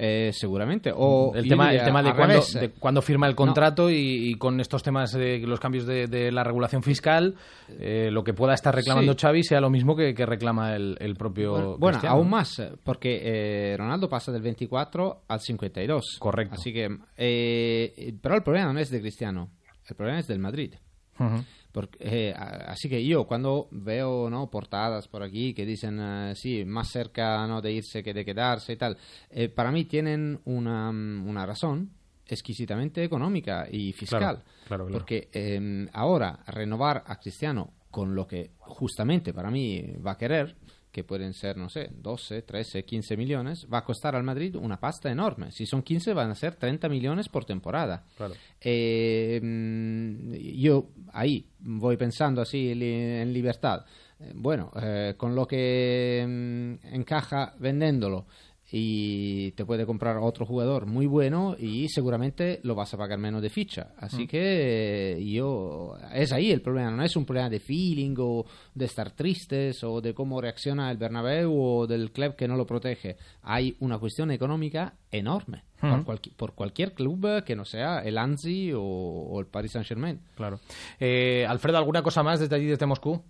Eh, 0.00 0.30
seguramente. 0.32 0.92
O 0.94 1.32
el 1.34 1.42
yo 1.42 1.48
tema, 1.50 1.72
el 1.72 1.82
tema 1.82 2.04
de 2.04 2.14
cuándo, 2.14 2.40
de 2.60 2.70
cuándo 2.70 3.02
firma 3.02 3.26
el 3.26 3.34
contrato 3.34 3.90
y, 3.90 4.30
y 4.30 4.34
con 4.36 4.60
estos 4.60 4.80
temas 4.84 5.10
de 5.10 5.40
los 5.40 5.58
cambios 5.58 5.86
de, 5.86 6.06
de 6.06 6.30
la 6.30 6.44
regulación 6.44 6.84
fiscal, 6.84 7.34
eh, 7.80 8.08
lo 8.12 8.22
que 8.22 8.32
pueda 8.32 8.54
estar 8.54 8.72
reclamando 8.72 9.14
Sí. 9.14 9.18
Xavi 9.20 9.42
sea 9.42 9.60
lo 9.60 9.70
mismo 9.70 9.96
que, 9.96 10.14
que 10.14 10.24
reclama 10.24 10.76
el, 10.76 10.96
el 11.00 11.16
propio 11.16 11.76
Bueno, 11.78 11.78
bueno, 11.78 12.00
aún 12.04 12.30
más, 12.30 12.62
porque 12.84 13.20
eh, 13.24 13.76
Ronaldo 13.76 14.08
pasa 14.08 14.30
del 14.30 14.42
24 14.42 15.22
al 15.26 15.40
52. 15.40 16.18
Correcto. 16.20 16.54
Así 16.54 16.72
que, 16.72 16.96
eh, 17.16 18.14
pero 18.22 18.36
el 18.36 18.42
problema 18.44 18.72
no 18.72 18.78
es 18.78 18.90
de 18.90 19.00
Cristiano, 19.00 19.50
el 19.88 19.96
problema 19.96 20.20
es 20.20 20.28
del 20.28 20.38
Madrid. 20.38 20.74
Ujú. 21.18 21.42
Porque, 21.78 21.98
eh, 22.00 22.34
así 22.36 22.88
que 22.88 23.06
yo 23.06 23.24
cuando 23.24 23.68
veo 23.70 24.28
no 24.28 24.50
portadas 24.50 25.06
por 25.06 25.22
aquí 25.22 25.54
que 25.54 25.64
dicen 25.64 26.00
eh, 26.00 26.32
sí 26.34 26.64
más 26.64 26.88
cerca 26.88 27.46
no 27.46 27.62
de 27.62 27.70
irse 27.70 28.02
que 28.02 28.12
de 28.12 28.24
quedarse 28.24 28.72
y 28.72 28.76
tal 28.76 28.96
eh, 29.30 29.48
para 29.48 29.70
mí 29.70 29.84
tienen 29.84 30.40
una, 30.44 30.90
mm, 30.90 31.28
una 31.28 31.46
razón 31.46 31.92
exquisitamente 32.26 33.04
económica 33.04 33.68
y 33.70 33.92
fiscal. 33.92 34.18
Claro, 34.18 34.42
claro, 34.66 34.86
claro. 34.86 34.98
porque 34.98 35.28
eh, 35.32 35.86
ahora 35.92 36.40
renovar 36.48 37.04
a 37.06 37.14
Cristiano 37.20 37.74
con 37.92 38.12
lo 38.12 38.26
que 38.26 38.50
justamente 38.58 39.32
para 39.32 39.48
mí 39.48 39.94
va 40.04 40.12
a 40.12 40.18
querer 40.18 40.56
que 40.98 41.04
pueden 41.04 41.32
ser, 41.32 41.56
no 41.56 41.68
sé, 41.68 41.90
12, 41.92 42.42
13, 42.42 42.84
15 42.84 43.16
millones, 43.16 43.68
va 43.72 43.78
a 43.78 43.84
costar 43.84 44.16
al 44.16 44.24
Madrid 44.24 44.56
una 44.56 44.80
pasta 44.80 45.08
enorme. 45.08 45.52
Si 45.52 45.64
son 45.64 45.80
15 45.82 46.12
van 46.12 46.30
a 46.30 46.34
ser 46.34 46.56
30 46.56 46.88
millones 46.88 47.28
por 47.28 47.44
temporada. 47.44 48.04
Claro. 48.16 48.34
Eh, 48.60 49.38
mm, 49.40 50.32
yo 50.56 50.88
ahí 51.12 51.46
voy 51.60 51.96
pensando 51.96 52.42
así 52.42 52.72
en 52.72 53.32
libertad. 53.32 53.84
Eh, 54.18 54.32
Bueno, 54.34 54.72
eh, 54.82 55.14
con 55.16 55.36
lo 55.36 55.46
que 55.46 56.24
mm, 56.26 56.94
encaja 56.96 57.54
vendiéndolo 57.60 58.26
y 58.70 59.52
te 59.52 59.64
puede 59.64 59.86
comprar 59.86 60.18
otro 60.18 60.44
jugador 60.44 60.86
muy 60.86 61.06
bueno 61.06 61.56
y 61.58 61.88
seguramente 61.88 62.60
lo 62.64 62.74
vas 62.74 62.92
a 62.92 62.98
pagar 62.98 63.18
menos 63.18 63.40
de 63.40 63.48
ficha. 63.48 63.92
Así 63.96 64.26
que 64.26 65.12
eh, 65.16 65.24
yo 65.24 65.96
es 66.12 66.32
ahí 66.32 66.50
el 66.50 66.60
problema, 66.60 66.90
no 66.90 67.02
es 67.02 67.16
un 67.16 67.24
problema 67.24 67.48
de 67.48 67.60
feeling 67.60 68.14
o 68.18 68.44
de 68.74 68.84
estar 68.84 69.12
tristes 69.12 69.82
o 69.84 70.00
de 70.00 70.12
cómo 70.12 70.40
reacciona 70.40 70.90
el 70.90 70.98
Bernabéu 70.98 71.52
o 71.52 71.86
del 71.86 72.12
club 72.12 72.36
que 72.36 72.46
no 72.46 72.56
lo 72.56 72.66
protege. 72.66 73.16
Hay 73.42 73.76
una 73.80 73.98
cuestión 73.98 74.30
económica 74.30 74.94
enorme 75.10 75.64
por, 76.04 76.20
por 76.36 76.54
cualquier 76.54 76.92
club 76.92 77.42
que 77.44 77.56
no 77.56 77.64
sea 77.64 78.00
el 78.00 78.18
Anzi 78.18 78.72
o, 78.72 78.82
o 78.82 79.40
el 79.40 79.46
Paris 79.46 79.72
Saint-Germain. 79.72 80.20
Claro. 80.34 80.60
Eh, 81.00 81.46
Alfredo, 81.48 81.78
¿alguna 81.78 82.02
cosa 82.02 82.22
más 82.22 82.40
desde 82.40 82.54
allí, 82.54 82.66
desde 82.66 82.84
Moscú? 82.84 83.22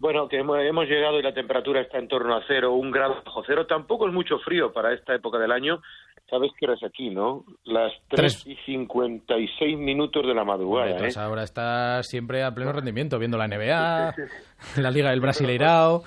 Bueno, 0.00 0.30
que 0.30 0.38
hemos, 0.38 0.88
llegado 0.88 1.18
y 1.18 1.22
la 1.22 1.34
temperatura 1.34 1.82
está 1.82 1.98
en 1.98 2.08
torno 2.08 2.34
a 2.34 2.42
cero, 2.48 2.72
un 2.72 2.90
grado 2.90 3.22
bajo 3.22 3.44
cero. 3.46 3.66
Tampoco 3.66 4.06
es 4.08 4.14
mucho 4.14 4.38
frío 4.38 4.72
para 4.72 4.94
esta 4.94 5.14
época 5.14 5.38
del 5.38 5.52
año. 5.52 5.82
Sabes 6.30 6.52
que 6.56 6.64
eres 6.64 6.82
aquí, 6.84 7.10
¿no? 7.10 7.44
Las 7.64 7.92
Tres. 8.08 8.44
3 8.44 8.46
y 8.46 8.56
56 8.64 9.76
minutos 9.78 10.24
de 10.24 10.32
la 10.32 10.44
madrugada, 10.44 10.90
Entonces, 10.90 11.16
¿eh? 11.16 11.20
ahora 11.20 11.42
está 11.42 12.02
siempre 12.04 12.44
a 12.44 12.52
pleno 12.52 12.72
rendimiento, 12.72 13.18
viendo 13.18 13.36
la 13.36 13.48
NBA, 13.48 14.14
la 14.80 14.90
Liga 14.92 15.10
del 15.10 15.20
Brasileirao. 15.20 16.02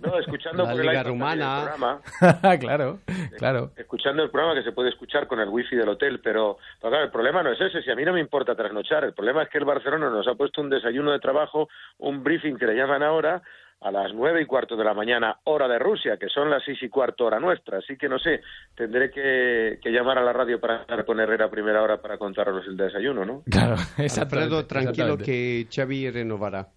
No, 0.00 0.18
escuchando 0.18 0.64
La 0.64 0.74
Liga 0.74 1.02
Rumana. 1.02 1.60
el 1.60 1.68
programa, 1.68 2.00
claro, 2.60 2.98
claro. 3.38 3.70
escuchando 3.76 4.22
el 4.22 4.30
programa 4.30 4.54
que 4.54 4.64
se 4.64 4.72
puede 4.72 4.90
escuchar 4.90 5.26
con 5.26 5.40
el 5.40 5.48
wifi 5.48 5.76
del 5.76 5.88
hotel, 5.88 6.20
pero, 6.22 6.58
pero 6.80 6.90
claro, 6.90 7.04
el 7.06 7.10
problema 7.10 7.42
no 7.42 7.50
es 7.50 7.60
ese, 7.60 7.82
si 7.82 7.90
a 7.90 7.94
mí 7.94 8.04
no 8.04 8.12
me 8.12 8.20
importa 8.20 8.54
trasnochar, 8.54 9.04
el 9.04 9.14
problema 9.14 9.42
es 9.42 9.48
que 9.48 9.58
el 9.58 9.64
Barcelona 9.64 10.10
nos 10.10 10.28
ha 10.28 10.34
puesto 10.34 10.60
un 10.60 10.68
desayuno 10.68 11.12
de 11.12 11.20
trabajo, 11.20 11.68
un 11.98 12.22
briefing 12.22 12.56
que 12.56 12.66
le 12.66 12.74
llaman 12.74 13.02
ahora, 13.02 13.42
a 13.80 13.90
las 13.92 14.12
nueve 14.12 14.42
y 14.42 14.46
cuarto 14.46 14.76
de 14.76 14.84
la 14.84 14.92
mañana, 14.92 15.38
hora 15.44 15.68
de 15.68 15.78
Rusia, 15.78 16.16
que 16.16 16.28
son 16.28 16.50
las 16.50 16.64
seis 16.64 16.78
y 16.82 16.88
cuarto 16.88 17.26
hora 17.26 17.38
nuestra, 17.38 17.78
así 17.78 17.96
que 17.96 18.08
no 18.08 18.18
sé, 18.18 18.40
tendré 18.74 19.10
que, 19.10 19.78
que 19.80 19.90
llamar 19.90 20.18
a 20.18 20.22
la 20.24 20.32
radio 20.32 20.60
para 20.60 20.80
estar 20.82 21.04
con 21.04 21.20
Herrera 21.20 21.44
a 21.46 21.50
primera 21.50 21.80
hora 21.82 22.00
para 22.02 22.18
contaros 22.18 22.66
el 22.66 22.76
desayuno, 22.76 23.24
¿no? 23.24 23.42
Claro, 23.48 23.76
Alfredo, 24.20 24.66
tranquilo 24.66 25.16
que 25.16 25.66
Xavi 25.72 26.10
renovará. 26.10 26.68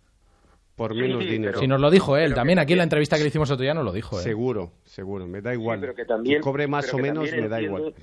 Por 0.76 0.94
Sí, 0.94 1.02
menos 1.02 1.24
sí, 1.24 1.30
dinero. 1.30 1.52
pero- 1.54 1.60
Si 1.62 1.68
nos 1.68 1.82
lo 1.82 1.90
dijo 1.92 2.18
él, 2.18 2.34
también 2.34 2.58
que- 2.58 2.64
aquí 2.64 2.74
en 2.74 2.78
la 2.78 2.84
entrevista 2.84 3.16
que 3.18 3.24
le 3.24 3.28
hicimos 3.30 3.50
otro 3.52 3.62
día 3.64 3.74
nos 3.74 3.84
lo 3.84 3.92
dijo. 3.92 4.18
¿eh? 4.20 4.24
Seguro, 4.24 4.72
seguro. 4.86 5.28
Me 5.28 5.42
da 5.42 5.54
igual. 5.54 5.80
pero 5.80 5.94
que 5.96 6.06
también- 6.06 6.38
que 6.38 6.42
cobre 6.44 6.68
más 6.68 6.86
pero 6.86 6.98
o 6.98 7.02
menos, 7.02 7.24
me 7.32 7.48
da 7.50 7.58
entiendo- 7.60 7.78
igual. 7.80 7.94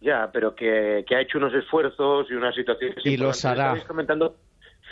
Ya, 0.00 0.28
pero 0.32 0.54
que, 0.54 1.04
que 1.08 1.14
ha 1.16 1.20
hecho 1.20 1.38
unos 1.38 1.54
esfuerzos 1.54 2.26
y 2.30 2.34
unas 2.34 2.54
situaciones 2.54 2.96
Y 3.04 3.16
los 3.16 3.42
hará. 3.46 3.76
Comentando 3.86 4.36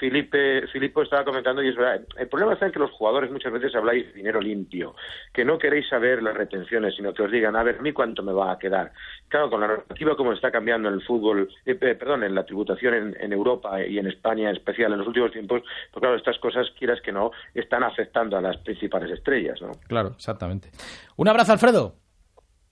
Felipe, 0.03 0.67
Filipo 0.67 1.03
estaba 1.03 1.25
comentando 1.25 1.63
y 1.63 1.69
es 1.69 1.77
verdad. 1.77 2.01
El 2.19 2.27
problema 2.27 2.55
está 2.55 2.67
en 2.67 2.73
que 2.73 2.81
los 2.81 2.91
jugadores 2.91 3.31
muchas 3.31 3.53
veces 3.53 3.73
habláis 3.77 4.05
de 4.09 4.15
dinero 4.15 4.41
limpio, 4.41 4.97
que 5.33 5.45
no 5.45 5.59
queréis 5.59 5.89
saber 5.89 6.21
las 6.25 6.37
retenciones, 6.37 6.97
sino 6.97 7.15
que 7.15 7.23
os 7.23 7.31
digan, 7.31 7.55
a 7.55 7.63
ver, 7.63 7.77
¿a 7.79 7.83
mí 7.83 7.93
cuánto 7.93 8.21
me 8.25 8.33
va 8.33 8.51
a 8.51 8.59
quedar? 8.59 8.91
Claro, 9.29 9.49
con 9.49 9.61
la 9.61 9.69
normativa 9.69 10.17
como 10.17 10.33
está 10.33 10.51
cambiando 10.51 10.89
en 10.89 10.95
el 10.95 11.03
fútbol, 11.03 11.49
eh, 11.65 11.79
eh, 11.81 11.95
perdón, 11.95 12.25
en 12.25 12.35
la 12.35 12.45
tributación 12.45 12.95
en, 12.95 13.17
en 13.21 13.33
Europa 13.33 13.81
y 13.81 13.97
en 13.97 14.09
España 14.09 14.51
en 14.51 14.57
especial 14.57 14.91
en 14.93 14.99
los 14.99 15.07
últimos 15.07 15.31
tiempos, 15.31 15.63
pues 15.93 16.01
claro, 16.01 16.17
estas 16.17 16.37
cosas, 16.41 16.67
quieras 16.77 17.01
que 17.01 17.13
no, 17.13 17.31
están 17.55 17.85
afectando 17.85 18.37
a 18.37 18.41
las 18.41 18.57
principales 18.57 19.09
estrellas, 19.09 19.63
¿no? 19.63 19.71
Claro, 19.87 20.09
exactamente. 20.17 20.71
Un 21.15 21.29
abrazo, 21.29 21.53
Alfredo. 21.53 22.02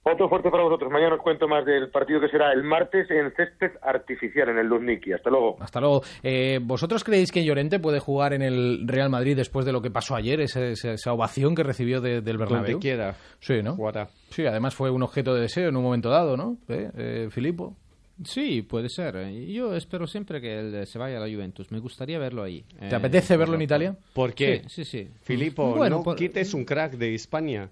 Otro 0.02 0.30
fuerte 0.30 0.50
para 0.50 0.62
vosotros. 0.64 0.90
Mañana 0.90 1.14
os 1.16 1.20
cuento 1.20 1.46
más 1.46 1.64
del 1.66 1.90
partido 1.90 2.20
que 2.20 2.28
será 2.28 2.52
el 2.54 2.62
martes 2.62 3.06
en 3.10 3.30
césped 3.36 3.72
artificial 3.82 4.48
en 4.48 4.56
el 4.58 4.66
Luzniki. 4.66 5.12
Hasta 5.12 5.28
luego. 5.28 5.56
Hasta 5.60 5.78
luego. 5.78 6.02
Eh, 6.22 6.58
¿Vosotros 6.62 7.04
creéis 7.04 7.30
que 7.30 7.44
Llorente 7.44 7.78
puede 7.80 7.98
jugar 8.00 8.32
en 8.32 8.40
el 8.40 8.88
Real 8.88 9.10
Madrid 9.10 9.36
después 9.36 9.66
de 9.66 9.72
lo 9.72 9.82
que 9.82 9.90
pasó 9.90 10.16
ayer, 10.16 10.40
esa, 10.40 11.12
ovación 11.12 11.54
que 11.54 11.62
recibió 11.64 12.00
de- 12.00 12.22
del 12.22 12.38
Bernabéu? 12.38 12.72
Donde 12.72 12.78
quiera. 12.82 13.14
Sí, 13.40 13.62
¿no? 13.62 13.76
Jugará. 13.76 14.08
Sí, 14.30 14.46
además 14.46 14.74
fue 14.74 14.90
un 14.90 15.02
objeto 15.02 15.34
de 15.34 15.42
deseo 15.42 15.68
en 15.68 15.76
un 15.76 15.82
momento 15.82 16.08
dado, 16.08 16.34
¿no? 16.36 16.56
¿Eh? 16.68 16.90
Eh, 16.96 17.28
Filipo. 17.30 17.76
Sí, 18.24 18.62
puede 18.62 18.88
ser. 18.88 19.30
Yo 19.48 19.74
espero 19.74 20.06
siempre 20.06 20.40
que 20.40 20.58
él 20.58 20.86
se 20.86 20.98
vaya 20.98 21.18
a 21.18 21.20
la 21.26 21.34
Juventus. 21.34 21.70
Me 21.72 21.78
gustaría 21.78 22.18
verlo 22.18 22.42
ahí. 22.42 22.64
¿Te 22.78 22.86
Eh, 22.88 22.94
apetece 22.94 23.36
verlo 23.36 23.54
en 23.54 23.62
Italia? 23.62 23.96
¿Por 24.14 24.32
qué? 24.34 24.62
Sí, 24.66 24.82
sí, 24.82 25.04
sí. 25.04 25.10
Filipo, 25.22 25.74
Bueno, 25.74 25.98
no 25.98 26.02
por- 26.02 26.16
quites 26.16 26.52
un 26.54 26.64
crack 26.64 26.92
de 26.92 27.14
España. 27.14 27.68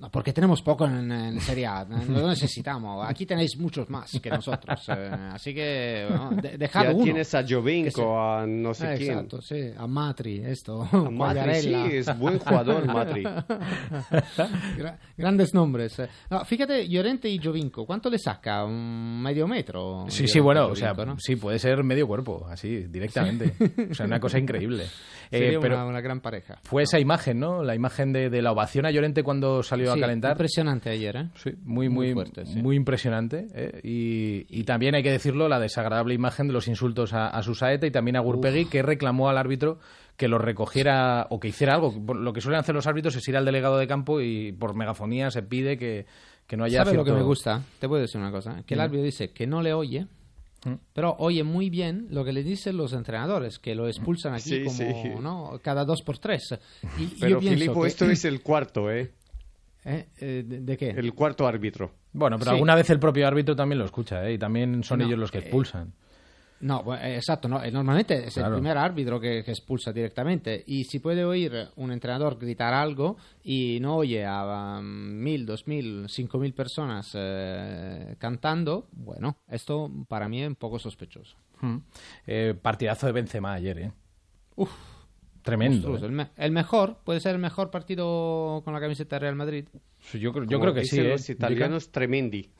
No, 0.00 0.10
porque 0.10 0.32
tenemos 0.32 0.62
poco 0.62 0.86
en, 0.86 1.12
en 1.12 1.40
Serie 1.40 1.66
A, 1.66 1.84
no 1.84 2.20
lo 2.20 2.28
necesitamos. 2.28 3.06
Aquí 3.06 3.26
tenéis 3.26 3.58
muchos 3.58 3.90
más 3.90 4.10
que 4.22 4.30
nosotros. 4.30 4.80
eh, 4.88 5.10
así 5.32 5.52
que 5.54 6.06
bueno, 6.08 6.30
de- 6.40 6.56
dejad 6.56 6.84
Ya 6.84 6.90
uno. 6.92 7.04
tienes 7.04 7.34
a 7.34 7.44
Jovinko, 7.46 8.18
a 8.18 8.46
no 8.46 8.72
sé 8.72 8.94
Eh, 8.94 8.96
quién. 8.96 9.10
Exacto, 9.12 9.42
sí. 9.42 9.70
A 9.76 9.86
Matri, 9.86 10.42
esto. 10.44 10.88
A 10.90 10.98
Matri, 11.10 11.54
sí, 11.60 11.74
es 11.74 12.18
buen 12.18 12.38
jugador, 12.38 12.86
Matri. 12.86 13.22
Gra- 14.78 14.98
grandes 15.16 15.54
nombres. 15.54 15.98
eh. 15.98 16.08
No, 16.30 16.44
fíjate, 16.44 16.88
Llorente 16.88 17.28
y 17.28 17.38
Jovinko, 17.38 17.84
¿cuánto 17.86 18.08
le 18.10 18.18
saca? 18.18 18.64
¿Un 18.64 19.20
medio 19.22 19.46
metro? 19.46 20.06
Sí, 20.08 20.22
Llorente 20.24 20.32
sí, 20.32 20.40
bueno, 20.40 20.68
y 20.68 20.72
o 20.72 20.76
sea, 20.76 20.90
Jovinko, 20.94 21.12
¿no? 21.12 21.16
sí, 21.20 21.36
puede 21.36 21.58
ser 21.58 21.82
medio 21.84 22.06
cuerpo, 22.06 22.46
así, 22.50 22.84
directamente. 22.88 23.52
O 23.90 23.94
sea, 23.94 24.06
una 24.06 24.20
cosa 24.20 24.38
increíble. 24.38 24.84
Eh, 25.32 25.38
Sería 25.38 25.60
pero 25.60 25.76
una, 25.76 25.84
una 25.86 26.00
gran 26.00 26.18
pareja. 26.20 26.58
fue 26.64 26.82
esa 26.82 26.98
imagen, 26.98 27.38
¿no? 27.38 27.62
La 27.62 27.76
imagen 27.76 28.12
de, 28.12 28.30
de 28.30 28.42
la 28.42 28.50
ovación 28.50 28.84
a 28.84 28.90
Llorente 28.90 29.22
cuando 29.22 29.62
salió 29.62 29.89
Sí, 29.94 29.98
a 29.98 30.02
calentar. 30.02 30.32
Impresionante 30.32 30.90
ayer, 30.90 31.16
¿eh? 31.16 31.28
Sí, 31.34 31.50
muy, 31.64 31.88
muy, 31.88 31.88
Muy 31.88 32.06
muy, 32.06 32.14
fuerte, 32.14 32.46
sí. 32.46 32.58
impresionante. 32.58 33.46
¿eh? 33.54 33.80
Y, 33.82 34.46
y 34.48 34.64
también 34.64 34.94
hay 34.94 35.02
que 35.02 35.10
decirlo, 35.10 35.48
la 35.48 35.58
desagradable 35.60 36.14
imagen 36.14 36.46
de 36.48 36.52
los 36.52 36.68
insultos 36.68 37.12
a, 37.12 37.28
a 37.28 37.42
Susaeta 37.42 37.86
y 37.86 37.90
también 37.90 38.16
a 38.16 38.20
Gurpegui, 38.20 38.66
que 38.66 38.82
reclamó 38.82 39.28
al 39.28 39.38
árbitro 39.38 39.78
que 40.16 40.28
lo 40.28 40.38
recogiera 40.38 41.26
o 41.30 41.40
que 41.40 41.48
hiciera 41.48 41.74
algo. 41.74 41.94
Lo 42.14 42.32
que 42.32 42.40
suelen 42.40 42.60
hacer 42.60 42.74
los 42.74 42.86
árbitros 42.86 43.16
es 43.16 43.26
ir 43.28 43.36
al 43.36 43.44
delegado 43.44 43.78
de 43.78 43.86
campo 43.86 44.20
y 44.20 44.52
por 44.52 44.74
megafonía 44.74 45.30
se 45.30 45.42
pide 45.42 45.78
que, 45.78 46.04
que 46.46 46.56
no 46.58 46.64
haya 46.64 46.78
¿Sabes 46.84 46.94
lo 46.94 47.04
que 47.04 47.12
me 47.12 47.22
gusta? 47.22 47.62
Te 47.78 47.88
puedo 47.88 48.02
decir 48.02 48.20
una 48.20 48.30
cosa. 48.30 48.62
Que 48.66 48.74
el 48.74 48.80
árbitro 48.80 49.02
dice 49.04 49.30
que 49.32 49.46
no 49.46 49.62
le 49.62 49.72
oye, 49.72 50.06
Mm. 50.62 50.74
pero 50.92 51.16
oye 51.20 51.42
muy 51.42 51.70
bien 51.70 52.08
lo 52.10 52.22
que 52.22 52.34
le 52.34 52.42
dicen 52.42 52.76
los 52.76 52.92
entrenadores, 52.92 53.58
que 53.58 53.74
lo 53.74 53.88
expulsan 53.88 54.34
aquí 54.34 54.42
Sí, 54.50 54.64
como, 54.64 54.76
sí. 54.76 55.08
¿no? 55.22 55.58
Cada 55.62 55.86
dos 55.86 56.02
por 56.02 56.18
tres. 56.18 56.50
Y 56.98 57.06
yo 57.06 57.14
Pero 57.18 57.38
pienso 57.40 57.58
Filipo, 57.60 57.80
que- 57.80 57.88
esto 57.88 58.04
es 58.10 58.26
el 58.26 58.42
cuarto, 58.42 58.90
¿eh? 58.90 59.10
¿Eh? 59.84 60.08
Eh, 60.18 60.44
¿De, 60.46 60.60
de 60.60 60.76
qué? 60.76 60.90
El 60.90 61.14
cuarto 61.14 61.46
árbitro. 61.46 61.90
Bueno, 62.12 62.38
pero 62.38 62.50
Sí. 62.50 62.54
alguna 62.56 62.74
vez 62.74 62.90
el 62.90 62.98
propio 62.98 63.26
árbitro 63.26 63.56
también 63.56 63.78
lo 63.78 63.84
escucha, 63.84 64.26
¿eh? 64.28 64.34
Y 64.34 64.38
también 64.38 64.82
son 64.84 64.98
No, 64.98 65.06
ellos 65.06 65.18
los 65.18 65.30
que 65.30 65.38
eh, 65.38 65.42
expulsan. 65.42 65.92
No, 66.60 66.84
exacto, 66.94 67.48
no, 67.48 67.58
normalmente 67.70 68.26
es 68.26 68.34
Claro. 68.34 68.48
el 68.50 68.54
primer 68.60 68.76
árbitro 68.76 69.18
que, 69.18 69.42
que 69.42 69.50
expulsa 69.52 69.94
directamente 69.94 70.62
y 70.66 70.84
si 70.84 70.98
puede 70.98 71.24
oír 71.24 71.68
un 71.76 71.90
entrenador 71.90 72.38
gritar 72.38 72.74
algo 72.74 73.16
y 73.42 73.78
no 73.80 73.96
oye 73.96 74.26
a 74.26 74.76
um, 74.78 74.84
mil, 74.84 75.46
dos 75.46 75.66
mil, 75.66 76.04
cinco 76.10 76.36
mil 76.38 76.52
personas 76.52 77.12
eh, 77.14 78.14
cantando, 78.18 78.88
bueno, 78.92 79.38
esto 79.48 79.90
para 80.06 80.28
mí 80.28 80.42
es 80.42 80.48
un 80.48 80.56
poco 80.56 80.78
sospechoso. 80.78 81.34
Mm. 81.62 81.76
Eh, 82.26 82.54
partidazo 82.60 83.06
de 83.06 83.12
Benzema 83.12 83.54
ayer, 83.54 83.78
¿eh? 83.78 83.92
Uf, 84.56 84.70
tremendo. 85.42 85.96
¿eh? 85.96 86.00
El, 86.02 86.12
me- 86.12 86.30
el 86.36 86.50
mejor, 86.52 86.98
puede 87.04 87.20
ser 87.20 87.34
el 87.34 87.40
mejor 87.40 87.70
partido 87.70 88.62
con 88.64 88.72
la 88.74 88.80
camiseta 88.80 89.16
de 89.16 89.20
Real 89.20 89.36
Madrid. 89.36 89.66
Sí, 89.98 90.18
Yo, 90.18 90.32
creo- 90.32 90.44
yo 90.46 90.58
creo 90.60 90.72
que 90.74 90.84
sí, 90.84 90.98
¿eh? 91.00 91.10
los 91.10 91.28
italianos, 91.28 91.90
tremendi. 91.92 92.50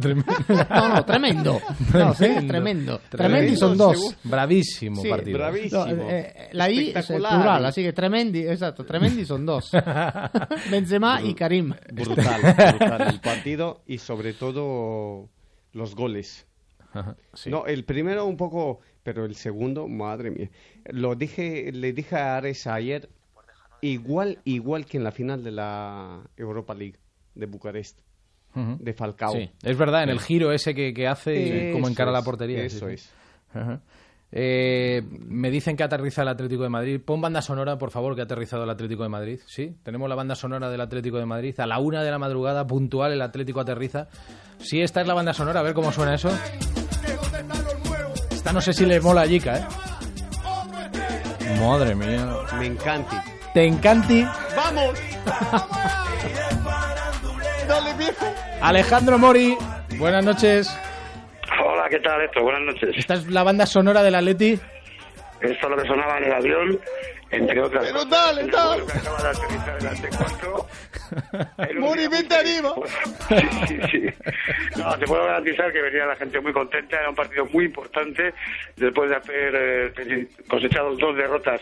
Tremendo. 0.00 0.32
No, 0.70 0.88
no, 0.94 1.04
tremendo. 1.04 1.60
No, 1.94 2.14
sí, 2.14 2.26
tremendo. 2.46 3.00
Tremendi 3.10 3.56
son 3.56 3.76
dos. 3.76 4.16
Bravísimo 4.24 5.02
Sí, 5.02 5.08
partido. 5.08 5.38
bravísimo. 5.38 5.86
No, 5.86 6.10
eh, 6.10 6.48
la 6.52 6.70
I 6.70 6.92
es 6.94 7.06
plural, 7.06 7.64
así 7.66 7.82
que 7.82 7.92
tremendi, 7.92 8.40
exacto, 8.46 8.84
tremendi 8.84 9.24
son 9.24 9.44
dos. 9.46 9.70
Benzema 10.70 11.20
y 11.22 11.34
Karim. 11.34 11.74
Brutal, 11.92 12.40
brutal 12.42 13.08
el 13.08 13.20
partido 13.20 13.82
y 13.86 13.98
sobre 13.98 14.32
todo 14.32 15.28
los 15.72 15.94
goles. 15.94 16.46
Ajá, 16.92 17.16
sí. 17.34 17.50
No, 17.50 17.66
el 17.66 17.84
primero 17.84 18.24
un 18.24 18.36
poco, 18.36 18.80
pero 19.06 19.24
el 19.24 19.36
segundo, 19.36 19.86
madre 19.86 20.32
mía. 20.32 20.50
Lo 20.86 21.14
dije, 21.14 21.70
le 21.70 21.92
dije 21.92 22.16
a 22.16 22.36
Ares 22.38 22.66
ayer, 22.66 23.08
igual, 23.80 24.40
igual 24.42 24.84
que 24.84 24.96
en 24.96 25.04
la 25.04 25.12
final 25.12 25.44
de 25.44 25.52
la 25.52 26.22
Europa 26.36 26.74
League 26.74 26.96
de 27.36 27.46
Bucarest, 27.46 28.00
de 28.54 28.92
Falcao. 28.94 29.32
Sí, 29.32 29.48
es 29.62 29.78
verdad, 29.78 30.02
en 30.02 30.08
el 30.08 30.18
giro 30.18 30.50
ese 30.50 30.74
que, 30.74 30.92
que 30.92 31.06
hace 31.06 31.36
y 31.36 31.72
cómo 31.72 31.84
Eso 31.84 31.92
encara 31.92 32.10
la 32.10 32.22
portería. 32.22 32.68
sí, 32.68 32.76
Eso 32.78 32.88
sí. 32.88 32.94
es. 32.94 33.12
Eh, 34.32 35.02
me 35.08 35.52
dicen 35.52 35.76
que 35.76 35.84
aterriza 35.84 36.22
el 36.22 36.28
Atlético 36.28 36.64
de 36.64 36.68
Madrid. 36.68 37.00
Pon 37.00 37.20
banda 37.20 37.40
sonora, 37.40 37.78
por 37.78 37.92
favor, 37.92 38.16
que 38.16 38.22
ha 38.22 38.24
aterrizado 38.24 38.64
el 38.64 38.70
Atlético 38.70 39.04
de 39.04 39.08
Madrid. 39.08 39.38
Sí, 39.46 39.76
tenemos 39.84 40.08
la 40.08 40.16
banda 40.16 40.34
sonora 40.34 40.68
del 40.68 40.80
Atlético 40.80 41.18
de 41.18 41.26
Madrid. 41.26 41.54
A 41.60 41.66
la 41.66 41.78
una 41.78 42.02
de 42.02 42.10
la 42.10 42.18
madrugada, 42.18 42.66
puntual, 42.66 43.12
el 43.12 43.22
Atlético 43.22 43.60
aterriza. 43.60 44.08
Sí, 44.58 44.80
esta 44.80 45.00
es 45.00 45.06
la 45.06 45.14
banda 45.14 45.32
sonora, 45.32 45.60
a 45.60 45.62
ver 45.62 45.74
cómo 45.74 45.92
suena 45.92 46.14
eso. 46.16 46.28
Esta 48.46 48.54
no 48.54 48.60
sé 48.60 48.72
si 48.72 48.86
le 48.86 49.00
mola 49.00 49.22
a 49.22 49.26
Yika, 49.26 49.58
¿eh? 49.58 49.64
Madre 51.60 51.96
mía. 51.96 52.28
Me 52.56 52.66
encanta. 52.66 53.24
Te 53.52 53.64
encanti. 53.64 54.24
¡Vamos! 54.54 55.02
¡Dale, 57.66 57.92
viejo! 57.94 58.24
Alejandro 58.62 59.18
Mori, 59.18 59.58
buenas 59.98 60.24
noches. 60.24 60.78
Hola, 61.60 61.88
¿qué 61.90 61.98
tal 61.98 62.22
esto? 62.22 62.40
Buenas 62.44 62.62
noches. 62.62 62.90
Esta 62.96 63.14
es 63.14 63.26
la 63.26 63.42
banda 63.42 63.66
sonora 63.66 64.04
del 64.04 64.14
Atleti. 64.14 64.52
Esto 64.52 65.66
es 65.66 65.68
lo 65.68 65.76
que 65.76 65.88
sonaba 65.88 66.18
en 66.18 66.24
el 66.26 66.32
avión, 66.32 66.78
entre 67.30 67.60
otras 67.60 67.84
Pero 67.84 67.94
cosas. 67.94 68.10
dale, 68.10 68.40
El 68.42 68.50
dale. 68.50 68.84
que 68.86 68.98
acaba 68.98 69.22
de 69.22 69.28
aterrizar 69.28 69.76
en 69.80 69.86
Antecuarto. 69.86 70.66
Era 71.58 71.70
un 71.72 71.78
Mori, 71.80 72.00
día 72.00 72.08
muy 72.10 72.18
vente 72.18 72.34
arriba. 72.34 72.74
Sí, 73.28 73.36
sí, 73.68 73.78
sí. 73.90 74.80
No, 74.80 74.98
te 74.98 75.06
puedo 75.06 75.24
garantizar 75.24 75.72
que 75.72 75.82
venía 75.82 76.06
la 76.06 76.16
gente 76.16 76.40
muy 76.40 76.52
contenta. 76.52 76.98
Era 77.00 77.08
un 77.10 77.14
partido 77.16 77.46
muy 77.46 77.64
importante. 77.66 78.32
Después 78.76 79.10
de 79.10 79.16
haber 79.16 79.92
eh, 79.98 80.28
cosechado 80.48 80.94
dos 80.96 81.16
derrotas 81.16 81.60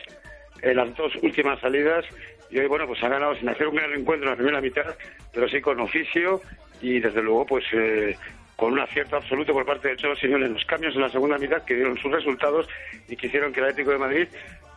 en 0.62 0.76
las 0.76 0.94
dos 0.96 1.12
últimas 1.22 1.58
salidas. 1.60 2.04
Y 2.50 2.58
hoy, 2.58 2.66
bueno, 2.66 2.86
pues 2.86 3.02
ha 3.02 3.08
ganado 3.08 3.34
sin 3.36 3.48
hacer 3.48 3.66
un 3.66 3.74
gran 3.76 3.92
encuentro 3.92 4.28
en 4.28 4.32
la 4.32 4.36
primera 4.36 4.60
mitad, 4.60 4.94
pero 5.32 5.48
sí 5.48 5.60
con 5.60 5.80
oficio 5.80 6.40
y 6.80 7.00
desde 7.00 7.22
luego, 7.22 7.46
pues 7.46 7.64
eh, 7.72 8.16
con 8.56 8.72
un 8.72 8.80
acierto 8.80 9.16
absoluto 9.16 9.52
por 9.52 9.64
parte 9.66 9.88
de 9.88 9.96
Cholo 9.96 10.14
Simeone 10.16 10.46
en 10.46 10.54
los 10.54 10.64
cambios 10.64 10.94
en 10.94 11.00
la 11.02 11.08
segunda 11.08 11.38
mitad 11.38 11.62
que 11.64 11.74
dieron 11.74 11.96
sus 11.98 12.10
resultados 12.12 12.68
y 13.08 13.16
que 13.16 13.26
hicieron 13.26 13.52
que 13.52 13.60
el 13.60 13.66
Atlético 13.66 13.90
de 13.92 13.98
Madrid 13.98 14.28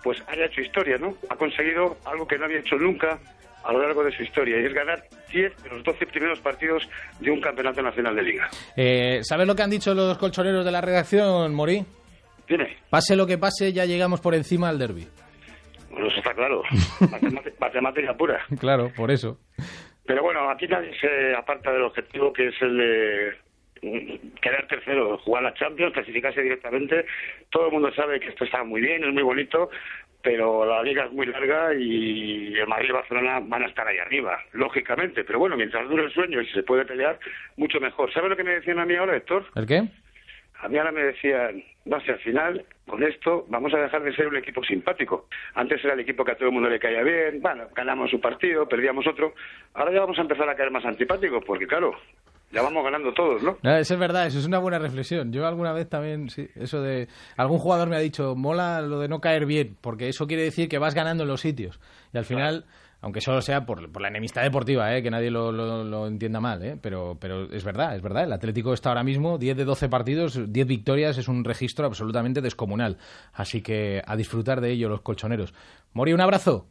pues 0.03 0.23
haya 0.27 0.45
hecho 0.45 0.61
historia, 0.61 0.97
¿no? 0.97 1.15
Ha 1.29 1.35
conseguido 1.35 1.97
algo 2.05 2.27
que 2.27 2.37
no 2.37 2.45
había 2.45 2.59
hecho 2.59 2.75
nunca 2.77 3.19
a 3.63 3.73
lo 3.73 3.81
largo 3.81 4.03
de 4.03 4.11
su 4.15 4.23
historia 4.23 4.59
y 4.61 4.65
es 4.65 4.73
ganar 4.73 5.03
10 5.31 5.63
de 5.63 5.69
los 5.69 5.83
12 5.83 6.05
primeros 6.07 6.39
partidos 6.39 6.87
de 7.19 7.29
un 7.31 7.41
campeonato 7.41 7.81
nacional 7.81 8.15
de 8.15 8.21
liga. 8.23 8.49
Eh, 8.77 9.19
¿Sabes 9.23 9.45
lo 9.45 9.55
que 9.55 9.63
han 9.63 9.69
dicho 9.69 9.93
los 9.93 10.17
colchoneros 10.17 10.63
de 10.63 10.71
la 10.71 10.79
redacción, 10.81 11.53
Mori? 11.53 11.83
Dime, 12.47 12.77
Pase 12.89 13.15
lo 13.17 13.27
que 13.27 13.37
pase, 13.37 13.73
ya 13.73 13.83
llegamos 13.85 14.21
por 14.21 14.33
encima 14.35 14.69
al 14.69 14.79
derby. 14.79 15.05
bueno, 15.91 16.07
eso 16.07 16.17
está 16.19 16.33
claro, 16.33 16.63
Matemática- 17.59 18.15
pura. 18.15 18.39
Claro, 18.59 18.91
por 18.95 19.11
eso. 19.11 19.37
Pero 20.05 20.23
bueno, 20.23 20.49
aquí 20.49 20.67
nadie 20.67 20.91
se 21.01 21.35
aparta 21.35 21.71
del 21.73 21.83
objetivo 21.83 22.31
que 22.31 22.47
es 22.47 22.55
el 22.61 22.77
de 22.77 23.31
quedar 24.41 24.67
tercero, 24.67 25.17
jugar 25.19 25.43
la 25.43 25.53
Champions, 25.53 25.93
clasificarse 25.93 26.41
directamente. 26.41 27.05
Todo 27.49 27.67
el 27.67 27.73
mundo 27.73 27.91
sabe 27.93 28.19
que 28.19 28.29
esto 28.29 28.43
está 28.45 28.63
muy 28.63 28.81
bien, 28.81 29.03
es 29.03 29.13
muy 29.13 29.23
bonito, 29.23 29.69
pero 30.21 30.65
la 30.65 30.83
liga 30.83 31.05
es 31.05 31.11
muy 31.11 31.25
larga 31.25 31.73
y 31.73 32.53
el 32.55 32.67
Madrid 32.67 32.89
y 32.89 32.93
Barcelona 32.93 33.39
van 33.41 33.63
a 33.63 33.67
estar 33.67 33.87
ahí 33.87 33.97
arriba, 33.97 34.39
lógicamente. 34.53 35.23
Pero 35.23 35.39
bueno, 35.39 35.55
mientras 35.55 35.87
dure 35.87 36.05
el 36.05 36.11
sueño 36.11 36.41
y 36.41 36.47
se 36.47 36.63
puede 36.63 36.85
pelear, 36.85 37.19
mucho 37.55 37.79
mejor. 37.79 38.11
¿Sabes 38.13 38.29
lo 38.29 38.35
que 38.35 38.43
me 38.43 38.55
decían 38.55 38.79
a 38.79 38.85
mí 38.85 38.95
ahora, 38.95 39.15
Héctor? 39.15 39.45
¿El 39.55 39.65
qué? 39.65 39.83
A 40.59 40.67
mí 40.67 40.77
ahora 40.77 40.91
me 40.91 41.03
decían, 41.03 41.63
no 41.85 42.01
sé, 42.01 42.11
al 42.11 42.19
final, 42.19 42.65
con 42.87 43.03
esto 43.03 43.45
vamos 43.47 43.73
a 43.75 43.77
dejar 43.77 44.01
de 44.01 44.15
ser 44.15 44.27
un 44.27 44.37
equipo 44.37 44.63
simpático. 44.63 45.27
Antes 45.53 45.83
era 45.85 45.93
el 45.93 45.99
equipo 45.99 46.25
que 46.25 46.31
a 46.31 46.35
todo 46.35 46.47
el 46.47 46.53
mundo 46.53 46.67
le 46.67 46.79
caía 46.79 47.03
bien, 47.03 47.39
bueno, 47.41 47.67
ganamos 47.75 48.11
un 48.11 48.19
partido, 48.19 48.67
perdíamos 48.67 49.05
otro. 49.05 49.35
Ahora 49.75 49.91
ya 49.91 49.99
vamos 49.99 50.17
a 50.17 50.23
empezar 50.23 50.49
a 50.49 50.55
caer 50.55 50.71
más 50.71 50.83
antipáticos, 50.83 51.43
porque 51.45 51.67
claro, 51.67 51.95
ya 52.51 52.62
vamos 52.62 52.83
ganando 52.83 53.13
todos, 53.13 53.41
¿no? 53.43 53.57
No, 53.62 53.75
eso 53.77 53.93
es 53.93 53.99
verdad, 53.99 54.27
eso 54.27 54.39
es 54.39 54.45
una 54.45 54.60
buena 54.60 54.79
reflexión. 54.79 55.31
Yo 55.31 55.45
alguna 55.47 55.73
vez 55.73 55.89
también, 55.89 56.29
sí, 56.29 56.47
eso 56.55 56.81
de... 56.81 57.07
Algún 57.36 57.60
jugador 57.60 57.89
me 57.89 57.95
ha 57.95 57.99
dicho, 57.99 58.36
mola 58.36 58.81
lo 58.81 58.99
de 58.99 59.07
no 59.07 59.19
caer 59.21 59.45
bien, 59.45 59.77
porque 59.81 60.07
eso 60.10 60.27
quiere 60.27 60.43
decir 60.43 60.69
que 60.69 60.77
vas 60.79 60.93
ganando 60.95 61.23
en 61.23 61.29
los 61.29 61.41
sitios. 61.41 61.79
Y 62.13 62.17
al 62.17 62.25
final, 62.25 62.65
aunque 63.01 63.21
solo 63.21 63.41
sea 63.41 63.65
por, 63.65 63.91
por 63.91 64.01
la 64.01 64.07
enemistad 64.07 64.43
deportiva, 64.43 64.95
¿eh? 64.95 65.03
que 65.03 65.12
nadie 65.12 65.29
lo, 65.29 65.51
lo- 65.51 65.83
lo 65.83 66.07
entienda 66.07 66.39
mal, 66.39 66.63
¿eh? 66.63 66.77
pero, 66.81 67.17
pero 67.19 67.51
es 67.51 67.63
verdad, 67.63 67.95
es 67.95 68.01
verdad. 68.01 68.23
El 68.23 68.33
Atlético 68.33 68.73
está 68.73 68.89
ahora 68.89 69.03
mismo 69.03 69.38
10 69.38 69.57
de 69.57 69.65
12 69.65 69.89
partidos, 69.89 70.39
10 70.51 70.65
victorias, 70.67 71.17
es 71.17 71.27
un 71.27 71.43
registro 71.43 71.86
absolutamente 71.86 72.41
descomunal. 72.41 72.97
Así 73.33 73.62
que 73.62 74.01
a 74.05 74.15
disfrutar 74.15 74.62
de 74.62 74.71
ello 74.71 74.88
los 74.89 75.01
colchoneros. 75.01 75.53
Mori, 75.93 76.13
un 76.13 76.21
abrazo. 76.21 76.67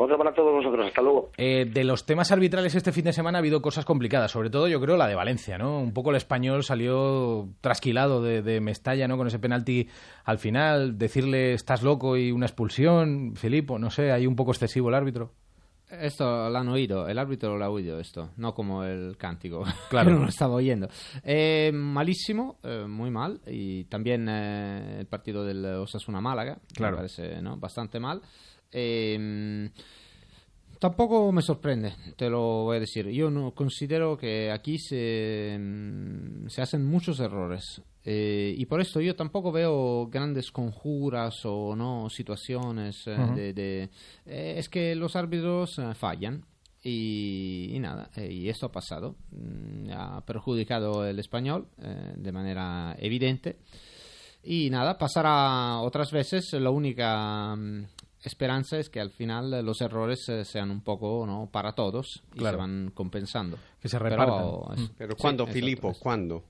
Otro 0.00 0.16
para 0.16 0.32
todos 0.32 0.52
vosotros, 0.52 0.86
hasta 0.86 1.02
luego. 1.02 1.30
Eh, 1.36 1.64
de 1.64 1.82
los 1.84 2.06
temas 2.06 2.30
arbitrales 2.30 2.74
este 2.74 2.92
fin 2.92 3.04
de 3.04 3.12
semana 3.12 3.38
ha 3.38 3.40
habido 3.40 3.60
cosas 3.60 3.84
complicadas, 3.84 4.30
sobre 4.30 4.48
todo 4.48 4.68
yo 4.68 4.80
creo 4.80 4.96
la 4.96 5.08
de 5.08 5.14
Valencia, 5.16 5.58
¿no? 5.58 5.80
Un 5.80 5.92
poco 5.92 6.10
el 6.10 6.16
español 6.16 6.62
salió 6.62 7.48
trasquilado 7.60 8.22
de, 8.22 8.42
de 8.42 8.60
Mestalla, 8.60 9.08
¿no? 9.08 9.16
Con 9.16 9.26
ese 9.26 9.38
penalti 9.38 9.88
al 10.24 10.38
final, 10.38 10.98
decirle 10.98 11.52
estás 11.54 11.82
loco 11.82 12.16
y 12.16 12.30
una 12.30 12.46
expulsión, 12.46 13.34
Filipo, 13.34 13.78
no 13.78 13.90
sé, 13.90 14.12
hay 14.12 14.26
un 14.26 14.36
poco 14.36 14.52
excesivo 14.52 14.88
el 14.88 14.94
árbitro. 14.94 15.32
Esto 15.90 16.50
lo 16.50 16.58
han 16.58 16.68
oído, 16.68 17.08
el 17.08 17.18
árbitro 17.18 17.56
lo 17.56 17.64
ha 17.64 17.70
oído 17.70 17.98
esto, 17.98 18.28
no 18.36 18.52
como 18.52 18.84
el 18.84 19.16
cántico, 19.16 19.64
Claro. 19.88 20.10
no 20.10 20.18
lo 20.20 20.28
estaba 20.28 20.54
oyendo. 20.54 20.86
Eh, 21.24 21.70
malísimo, 21.72 22.58
eh, 22.62 22.84
muy 22.86 23.10
mal, 23.10 23.40
y 23.46 23.84
también 23.84 24.28
eh, 24.28 24.98
el 25.00 25.06
partido 25.06 25.44
del 25.44 25.64
Osasuna 25.64 26.20
Málaga, 26.20 26.58
Claro. 26.74 26.92
me 26.92 26.96
parece 26.98 27.40
¿no? 27.40 27.56
bastante 27.56 27.98
mal. 27.98 28.20
Eh, 28.72 29.70
tampoco 30.78 31.32
me 31.32 31.42
sorprende, 31.42 31.94
te 32.16 32.28
lo 32.30 32.64
voy 32.64 32.76
a 32.76 32.80
decir. 32.80 33.08
Yo 33.08 33.30
no 33.30 33.52
considero 33.52 34.16
que 34.16 34.50
aquí 34.50 34.78
se, 34.78 35.56
mm, 35.58 36.48
se 36.48 36.62
hacen 36.62 36.86
muchos 36.86 37.18
errores. 37.20 37.82
Eh, 38.04 38.54
y 38.56 38.64
por 38.66 38.80
esto 38.80 39.00
yo 39.00 39.14
tampoco 39.16 39.52
veo 39.52 40.06
grandes 40.10 40.50
conjuras 40.50 41.40
o 41.44 41.74
no 41.76 42.08
situaciones 42.08 43.06
eh, 43.06 43.16
Ujú. 43.22 43.34
de, 43.34 43.52
de- 43.52 43.90
eh, 44.24 44.54
es 44.56 44.68
que 44.68 44.94
los 44.94 45.14
árbitros 45.16 45.78
eh, 45.78 45.92
fallan 45.94 46.42
y, 46.82 47.70
y 47.74 47.78
nada 47.80 48.08
eh, 48.16 48.32
y 48.32 48.48
esto 48.48 48.66
ha 48.66 48.72
pasado 48.72 49.16
Mm, 49.32 49.90
ha 49.92 50.24
perjudicado 50.24 51.04
el 51.06 51.18
español 51.18 51.66
eh, 51.82 52.14
de 52.16 52.32
manera 52.32 52.96
evidente 52.98 53.58
y 54.42 54.70
nada 54.70 54.96
pasará 54.96 55.80
otras 55.80 56.10
veces 56.12 56.50
la 56.54 56.70
única 56.70 57.54
mm, 57.56 57.84
esperanza 58.22 58.78
es 58.78 58.90
que 58.90 59.00
al 59.00 59.10
final 59.10 59.64
los 59.64 59.80
errores 59.80 60.28
eh, 60.28 60.44
sean 60.44 60.70
un 60.70 60.82
poco 60.82 61.24
no 61.26 61.48
para 61.52 61.72
todos 61.72 62.22
y 62.34 62.38
Claro. 62.38 62.56
se 62.56 62.60
van 62.60 62.90
compensando 62.94 63.56
Que 63.80 63.88
se 63.88 63.98
Pero 63.98 64.10
repartan. 64.10 64.78
es- 64.84 64.90
Pero 64.98 65.12
sí, 65.12 65.18
¿cuándo, 65.22 65.44
exacto, 65.44 65.60
Filipo? 65.60 65.90
es- 65.92 65.98
¿Cuándo? 65.98 66.44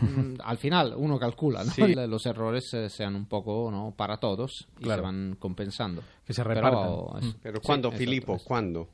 Mm, 0.00 0.36
al 0.42 0.58
final 0.58 0.94
uno 0.96 1.18
calcula 1.18 1.64
¿no? 1.64 1.70
Sí. 1.72 1.82
los 2.08 2.24
errores 2.26 2.72
eh, 2.74 2.88
sean 2.88 3.14
un 3.14 3.26
poco 3.26 3.70
no 3.70 3.92
para 3.96 4.16
todos 4.18 4.66
y 4.78 4.84
Claro. 4.84 5.02
se 5.02 5.06
van 5.06 5.36
compensando 5.38 6.02
Que 6.26 6.32
se 6.32 6.42
Pero 6.42 6.54
repartan. 6.54 7.22
es- 7.28 7.34
Pero 7.42 7.56
sí, 7.60 7.66
¿cuándo, 7.66 7.88
exacto, 7.88 8.04
Filipo? 8.04 8.34
es- 8.36 8.42
¿Cuándo? 8.42 8.88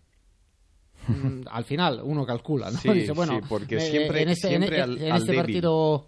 Mm, 1.07 1.43
al 1.51 1.65
final 1.65 2.01
uno 2.03 2.27
calcula, 2.27 2.71
¿no? 2.71 2.79
Sí, 2.83 2.91
Dice, 2.93 3.13
bueno, 3.13 3.35
sí, 3.39 3.47
porque 3.49 3.77
eh, 3.77 3.81
siempre- 3.81 4.23
en 4.23 4.29
este, 4.31 4.49
siempre 4.49 4.77
en- 4.77 4.83
al- 4.83 4.99
en 4.99 5.13
al 5.13 5.19
este 5.21 5.33
débil. 5.33 5.45
partido 5.45 6.07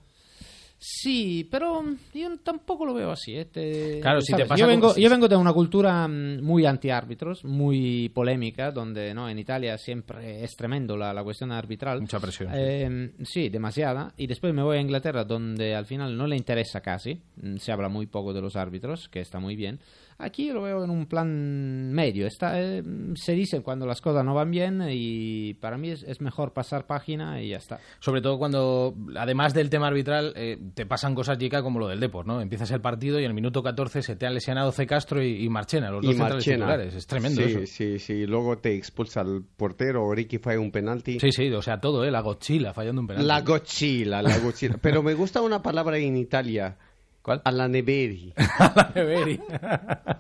sí, 0.83 1.47
pero 1.51 1.85
yo 2.15 2.39
tampoco 2.39 2.87
lo 2.87 2.95
veo 2.95 3.11
así. 3.11 3.37
¿eh? 3.37 3.45
Te- 3.45 4.01
Claro, 4.01 4.21
si 4.23 4.33
te 4.35 4.47
pasa 4.47 4.61
yo, 4.61 4.67
vengo, 4.67 4.97
yo 4.97 5.11
vengo 5.11 5.29
de 5.29 5.37
una 5.37 5.53
cultura 5.53 6.09
mm, 6.09 6.41
muy 6.43 6.65
antiárbitros, 6.65 7.45
muy 7.45 8.09
polémica, 8.09 8.71
donde 8.73 9.13
no 9.15 9.29
en 9.29 9.39
Italia 9.39 9.77
siempre 9.79 10.43
es 10.43 10.57
tremendo 10.57 10.97
la, 10.97 11.13
la 11.13 11.23
cuestión 11.23 11.53
arbitral. 11.53 12.01
Mucha 12.01 12.19
presión. 12.19 12.49
sí. 12.51 12.55
Eh, 12.59 13.11
sí, 13.25 13.49
demasiada. 13.51 14.15
Y 14.17 14.27
después 14.27 14.55
me 14.55 14.63
voy 14.63 14.79
a 14.79 14.81
Inglaterra, 14.81 15.25
donde 15.25 15.75
al 15.75 15.85
final 15.85 16.17
no 16.17 16.27
le 16.27 16.37
interesa 16.37 16.81
casi. 16.81 17.21
Mm, 17.43 17.57
Se 17.59 17.71
habla 17.73 17.89
muy 17.91 18.07
poco 18.07 18.33
de 18.33 18.41
los 18.41 18.57
árbitros, 18.57 19.09
que 19.09 19.21
está 19.21 19.39
muy 19.39 19.57
bien. 19.57 19.79
Aquí 20.21 20.51
lo 20.53 20.63
veo 20.63 20.85
en 20.85 20.91
un 20.91 21.07
plan 21.07 21.93
medio. 21.93 22.27
Está, 22.27 22.61
eh, 22.61 22.83
se 23.15 23.33
dice 23.33 23.63
cuando 23.63 23.87
las 23.87 24.01
cosas 24.01 24.25
no 24.25 24.35
van 24.35 24.51
bien 24.51 24.83
y 24.91 25.55
para 25.55 25.79
mí 25.79 25.91
es, 25.91 26.03
es 26.03 26.21
mejor 26.21 26.53
pasar 26.53 26.87
página 26.87 27.43
y 27.43 27.49
ya 27.51 27.57
está. 27.57 27.81
Sobre 28.01 28.21
todo 28.21 28.39
cuando, 28.39 28.95
además 29.17 29.55
del 29.55 29.71
tema 29.71 29.89
arbitral, 29.89 30.33
eh, 30.37 30.59
te 30.75 30.87
pasan 30.87 31.15
cosas, 31.15 31.39
Jica, 31.39 31.63
como 31.63 31.79
lo 31.79 31.89
del 31.89 32.01
Depor, 32.01 32.27
¿no? 32.27 32.41
Empiezas 32.41 32.71
el 32.71 32.81
partido 32.81 33.19
y 33.19 33.25
en 33.25 33.31
el 33.31 33.35
minuto 33.35 33.63
14 33.63 34.03
se 34.03 34.17
te 34.17 34.27
han 34.27 34.35
lesionado 34.35 34.73
C. 34.73 34.87
Castro 34.87 35.23
y, 35.23 35.45
y 35.45 35.49
Marchena, 35.49 35.91
los 35.91 36.03
dos 36.03 36.15
Y 36.15 36.17
centrales 36.17 36.35
Marchena. 36.37 36.57
titulares. 36.67 36.95
Es 36.95 37.07
tremendo 37.07 37.43
sí, 37.43 37.51
eso. 37.51 37.61
Sí, 37.67 37.99
sí, 37.99 38.27
luego 38.27 38.59
te 38.59 38.75
expulsa 38.75 39.23
el 39.23 39.43
portero, 39.57 40.13
Ricky 40.13 40.39
falla 40.39 40.61
un 40.61 40.71
penalti. 40.71 41.19
Sí, 41.21 41.33
sí, 41.33 41.51
o 41.53 41.63
sea, 41.63 41.81
todo, 41.81 42.05
¿eh? 42.05 42.11
La 42.11 42.21
Godzilla 42.21 42.73
fallando 42.73 43.01
un 43.01 43.07
penalti. 43.07 43.27
La 43.27 43.41
gochila, 43.43 44.23
la 44.23 44.39
gochila. 44.39 44.77
Pero 44.81 45.03
me 45.03 45.15
gusta 45.15 45.41
una 45.41 45.63
palabra 45.63 45.99
en 45.99 46.17
Italia. 46.17 46.77
¿Cuál? 47.23 47.43
A 47.45 47.53
la 47.53 47.69
neveri. 47.69 48.33
A 48.59 48.73
la 48.75 48.93
Neveri. 48.95 49.41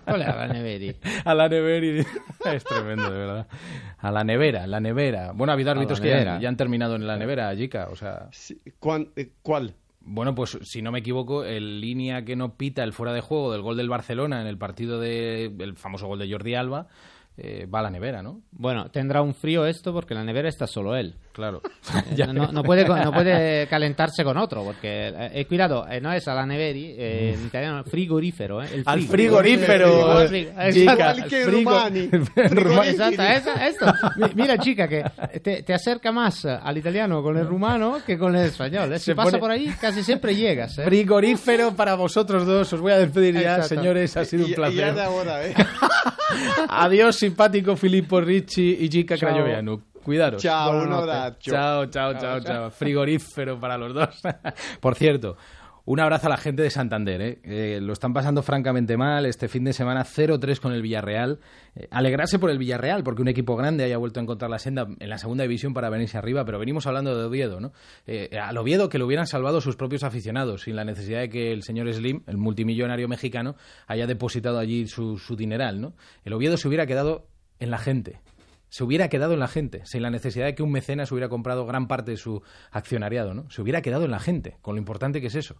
Hola, 0.06 0.34
la 0.36 0.48
Neveri. 0.48 0.96
A 1.24 1.34
la 1.34 1.48
Neveri. 1.48 2.04
Es 2.52 2.64
tremendo, 2.64 3.10
de 3.10 3.18
verdad. 3.18 3.46
A 3.98 4.10
la 4.10 4.22
nevera, 4.24 4.66
la 4.66 4.80
nevera. 4.80 5.32
Bueno, 5.32 5.52
ha 5.52 5.54
habido 5.54 5.70
árbitros 5.70 6.00
que 6.00 6.08
ya, 6.10 6.38
ya 6.38 6.48
han 6.48 6.56
terminado 6.56 6.96
en 6.96 7.06
la 7.06 7.16
nevera, 7.16 7.54
Jica. 7.54 7.88
O 7.90 7.96
sea, 7.96 8.28
Sí, 8.32 8.60
¿cuán- 8.78 9.08
eh, 9.16 9.30
¿Cuál? 9.42 9.74
bueno, 10.02 10.34
pues 10.34 10.58
si 10.62 10.82
no 10.82 10.92
me 10.92 10.98
equivoco, 11.00 11.44
el 11.44 11.80
línea 11.80 12.24
que 12.24 12.36
no 12.36 12.54
pita 12.56 12.82
el 12.82 12.92
fuera 12.92 13.12
de 13.12 13.20
juego 13.20 13.52
del 13.52 13.62
gol 13.62 13.76
del 13.76 13.88
Barcelona 13.88 14.40
en 14.40 14.46
el 14.46 14.56
partido 14.58 14.98
de 15.00 15.46
el 15.58 15.76
famoso 15.76 16.06
gol 16.06 16.18
de 16.18 16.30
Jordi 16.30 16.54
Alba 16.54 16.86
eh, 17.42 17.66
va 17.66 17.80
a 17.80 17.82
la 17.82 17.90
nevera, 17.90 18.22
¿no? 18.22 18.42
Bueno, 18.52 18.90
tendrá 18.90 19.22
un 19.22 19.34
frío 19.34 19.64
esto 19.66 19.92
porque 19.92 20.14
en 20.14 20.18
la 20.20 20.24
nevera 20.24 20.48
está 20.48 20.66
solo 20.66 20.94
él. 20.96 21.14
Claro. 21.32 21.62
Eh, 22.16 22.26
no, 22.32 22.52
no 22.52 22.62
puede, 22.62 22.84
no 22.86 23.12
puede 23.12 23.66
calentarse 23.68 24.22
con 24.24 24.36
otro, 24.36 24.62
porque, 24.64 25.08
eh, 25.08 25.30
eh, 25.34 25.44
cuidado, 25.46 25.86
eh, 25.88 26.00
no 26.00 26.12
es 26.12 26.26
a 26.28 26.34
la 26.34 26.44
neveri, 26.44 26.94
eh, 26.98 27.34
en 27.34 27.46
italiano 27.46 27.84
frigorífero, 27.84 28.62
eh, 28.62 28.68
el 28.74 28.82
Al 28.84 28.98
frigo. 29.00 29.38
frigorífero. 29.38 30.10
Al 30.18 30.28
frigo, 30.28 30.50
Jica, 30.50 30.68
exacto. 30.68 31.02
al 31.04 31.16
Igual 31.18 31.28
que 31.30 31.46
frigo- 31.46 31.70
Romani. 31.70 32.08
Romani. 32.50 32.88
Exacto, 32.90 33.22
eso, 33.22 33.50
esto. 33.54 33.86
Mi- 34.16 34.34
Mira, 34.42 34.58
chica, 34.58 34.88
que 34.88 35.04
te, 35.42 35.62
te 35.62 35.72
acerca 35.74 36.12
más 36.12 36.44
al 36.44 36.76
italiano 36.76 37.22
con 37.22 37.36
el 37.38 37.46
rumano 37.46 37.98
que 38.04 38.18
con 38.18 38.34
el 38.36 38.46
español. 38.46 38.92
¿eh? 38.92 38.98
Si 38.98 39.06
Se 39.06 39.14
pasa 39.14 39.30
pone- 39.30 39.40
por 39.40 39.50
ahí, 39.50 39.66
casi 39.80 40.02
siempre 40.02 40.34
llegas. 40.34 40.76
¿eh? 40.78 40.84
Frigorífero 40.84 41.74
para 41.74 41.94
vosotros 41.94 42.44
dos. 42.46 42.72
Os 42.72 42.80
voy 42.80 42.92
a 42.92 42.98
despedir 42.98 43.34
ya, 43.34 43.56
Exacto. 43.56 43.68
señores. 43.68 44.16
Ha 44.16 44.24
sido 44.24 44.44
un 44.44 44.50
Y- 44.50 44.52
y 44.52 44.56
ya 44.56 44.56
placer. 44.56 44.94
de 44.94 45.02
ahora, 45.02 45.46
¿eh? 45.46 45.54
Adiós, 46.68 47.16
simpático 47.30 47.76
Filippo 47.76 48.20
Ricci 48.20 48.76
y 48.80 48.88
Jica 48.88 49.16
Chao. 49.16 49.30
Crayoveanu. 49.30 49.80
Cuidaros. 50.02 50.42
Chao, 50.42 50.82
un 50.82 50.92
abrazo. 50.92 51.36
Chao, 51.40 51.86
chao, 51.86 52.18
chao, 52.18 52.40
chao. 52.40 52.70
Frigorífero 52.70 53.60
para 53.60 53.78
los 53.78 53.94
dos. 53.94 54.20
Por 54.80 54.96
cierto, 54.96 55.36
un 55.90 55.98
abrazo 55.98 56.28
a 56.28 56.30
la 56.30 56.36
gente 56.36 56.62
de 56.62 56.70
Santander. 56.70 57.20
¿eh? 57.20 57.38
Eh, 57.42 57.80
lo 57.82 57.92
están 57.92 58.12
pasando 58.12 58.44
francamente 58.44 58.96
mal. 58.96 59.26
Este 59.26 59.48
fin 59.48 59.64
de 59.64 59.72
semana 59.72 60.04
0-3 60.04 60.60
con 60.60 60.72
el 60.72 60.82
Villarreal. 60.82 61.40
Eh, 61.74 61.88
alegrarse 61.90 62.38
por 62.38 62.48
el 62.50 62.58
Villarreal, 62.58 63.02
porque 63.02 63.22
un 63.22 63.26
equipo 63.26 63.56
grande 63.56 63.82
haya 63.82 63.98
vuelto 63.98 64.20
a 64.20 64.22
encontrar 64.22 64.52
la 64.52 64.60
senda 64.60 64.86
en 65.00 65.10
la 65.10 65.18
segunda 65.18 65.42
división 65.42 65.74
para 65.74 65.90
venirse 65.90 66.16
arriba. 66.16 66.44
Pero 66.44 66.60
venimos 66.60 66.86
hablando 66.86 67.18
de 67.18 67.24
Oviedo, 67.24 67.58
¿no? 67.58 67.72
Eh, 68.06 68.38
al 68.40 68.56
Oviedo 68.56 68.88
que 68.88 68.98
lo 68.98 69.06
hubieran 69.06 69.26
salvado 69.26 69.60
sus 69.60 69.74
propios 69.74 70.04
aficionados, 70.04 70.62
sin 70.62 70.76
la 70.76 70.84
necesidad 70.84 71.22
de 71.22 71.28
que 71.28 71.50
el 71.50 71.64
señor 71.64 71.92
Slim, 71.92 72.22
el 72.28 72.36
multimillonario 72.36 73.08
mexicano, 73.08 73.56
haya 73.88 74.06
depositado 74.06 74.60
allí 74.60 74.86
su, 74.86 75.18
su 75.18 75.34
dineral, 75.34 75.80
¿no? 75.80 75.94
El 76.24 76.34
Oviedo 76.34 76.56
se 76.56 76.68
hubiera 76.68 76.86
quedado 76.86 77.26
en 77.58 77.72
la 77.72 77.78
gente 77.78 78.20
se 78.70 78.84
hubiera 78.84 79.08
quedado 79.08 79.34
en 79.34 79.40
la 79.40 79.48
gente, 79.48 79.82
sin 79.84 80.02
la 80.02 80.10
necesidad 80.10 80.46
de 80.46 80.54
que 80.54 80.62
un 80.62 80.72
mecenas 80.72 81.12
hubiera 81.12 81.28
comprado 81.28 81.66
gran 81.66 81.86
parte 81.88 82.12
de 82.12 82.16
su 82.16 82.42
accionariado, 82.70 83.34
¿no? 83.34 83.50
Se 83.50 83.60
hubiera 83.60 83.82
quedado 83.82 84.04
en 84.04 84.12
la 84.12 84.20
gente, 84.20 84.56
con 84.62 84.76
lo 84.76 84.78
importante 84.78 85.20
que 85.20 85.26
es 85.26 85.34
eso. 85.34 85.56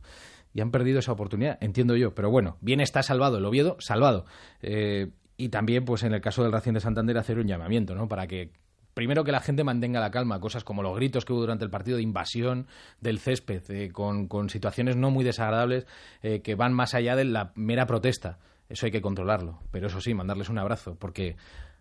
Y 0.55 0.61
han 0.61 0.71
perdido 0.71 1.01
esa 1.01 1.13
oportunidad, 1.13 1.59
entiendo 1.61 1.97
yo. 1.97 2.15
Pero 2.15 2.31
bueno, 2.31 2.57
bien 2.61 2.81
está 2.81 3.03
salvado 3.03 3.39
el 3.39 3.45
Oviedo, 3.45 3.77
salvado. 3.81 4.25
Eh, 4.63 5.11
y 5.37 5.49
también, 5.51 5.85
pues 5.85 6.03
en 6.03 6.15
el 6.15 6.21
caso 6.21 6.43
del 6.43 6.53
Racing 6.53 6.73
de 6.73 6.81
Santander, 6.81 7.19
hacer 7.19 7.39
un 7.39 7.47
llamamiento, 7.47 7.95
¿no? 7.95 8.09
Para 8.09 8.27
que 8.27 8.53
Primero 8.95 9.23
que 9.23 9.33
la 9.33 9.41
gente 9.41 9.63
mantenga 9.63 10.01
la 10.01 10.11
calma, 10.11 10.41
cosas 10.41 10.65
como 10.65 10.83
los 10.83 10.97
gritos 10.97 11.25
que 11.25 11.33
hubo 11.33 11.41
durante 11.41 11.65
el 11.65 11.71
partido 11.71 11.97
de 11.97 12.03
invasión 12.03 12.67
del 13.01 13.21
césped, 13.21 13.63
eh, 13.71 13.93
con, 13.93 14.27
con 14.27 14.51
situaciones 14.51 14.97
no 14.97 15.11
muy 15.11 15.25
desagradables 15.25 15.87
eh, 16.23 16.43
que 16.43 16.57
van 16.57 16.73
más 16.73 16.95
allá 16.95 17.15
de 17.15 17.25
la 17.25 17.53
mera 17.55 17.87
protesta. 17.87 18.39
Eso 18.69 18.87
hay 18.87 18.93
que 18.93 19.01
controlarlo. 19.01 19.61
Pero 19.71 19.87
eso 19.87 20.01
sí, 20.01 20.13
mandarles 20.13 20.49
un 20.49 20.59
abrazo, 20.59 20.97
porque 20.97 21.37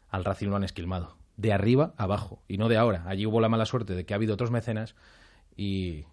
al 0.10 0.26
Racing 0.26 0.48
lo 0.48 0.56
han 0.56 0.64
esquilmado. 0.64 1.18
De 1.38 1.54
arriba 1.54 1.94
a 1.98 2.04
abajo. 2.04 2.42
Y 2.48 2.58
no 2.58 2.68
de 2.68 2.78
ahora. 2.78 3.04
Allí 3.08 3.26
hubo 3.26 3.40
la 3.42 3.50
mala 3.50 3.66
suerte 3.66 3.96
de 3.96 4.06
que 4.06 4.14
ha 4.14 4.18
habido 4.18 4.34
otros 4.34 4.52
mecenas 4.52 4.96
y 5.56 6.06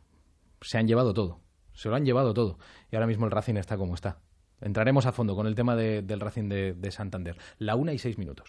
se 0.61 0.79
han 0.79 0.87
llevado 0.87 1.15
todo. 1.15 1.41
Se 1.73 1.89
lo 1.89 1.97
han 1.97 2.05
llevado 2.05 2.35
todo. 2.35 2.59
Y 2.91 2.97
ahora 2.97 3.07
mismo 3.07 3.25
el 3.27 3.33
Racing 3.33 3.57
está 3.57 3.77
como 3.77 3.95
está. 3.95 4.19
Entraremos 4.61 5.05
a 5.07 5.13
fondo 5.13 5.35
con 5.35 5.47
el 5.47 5.55
tema 5.55 5.77
de- 5.77 6.03
del 6.03 6.21
Racing 6.21 6.49
de 6.49 6.91
Santander. 6.91 7.37
La 7.59 7.75
una 7.77 7.93
y 7.93 7.99
seis 7.99 8.19
minutos. 8.19 8.45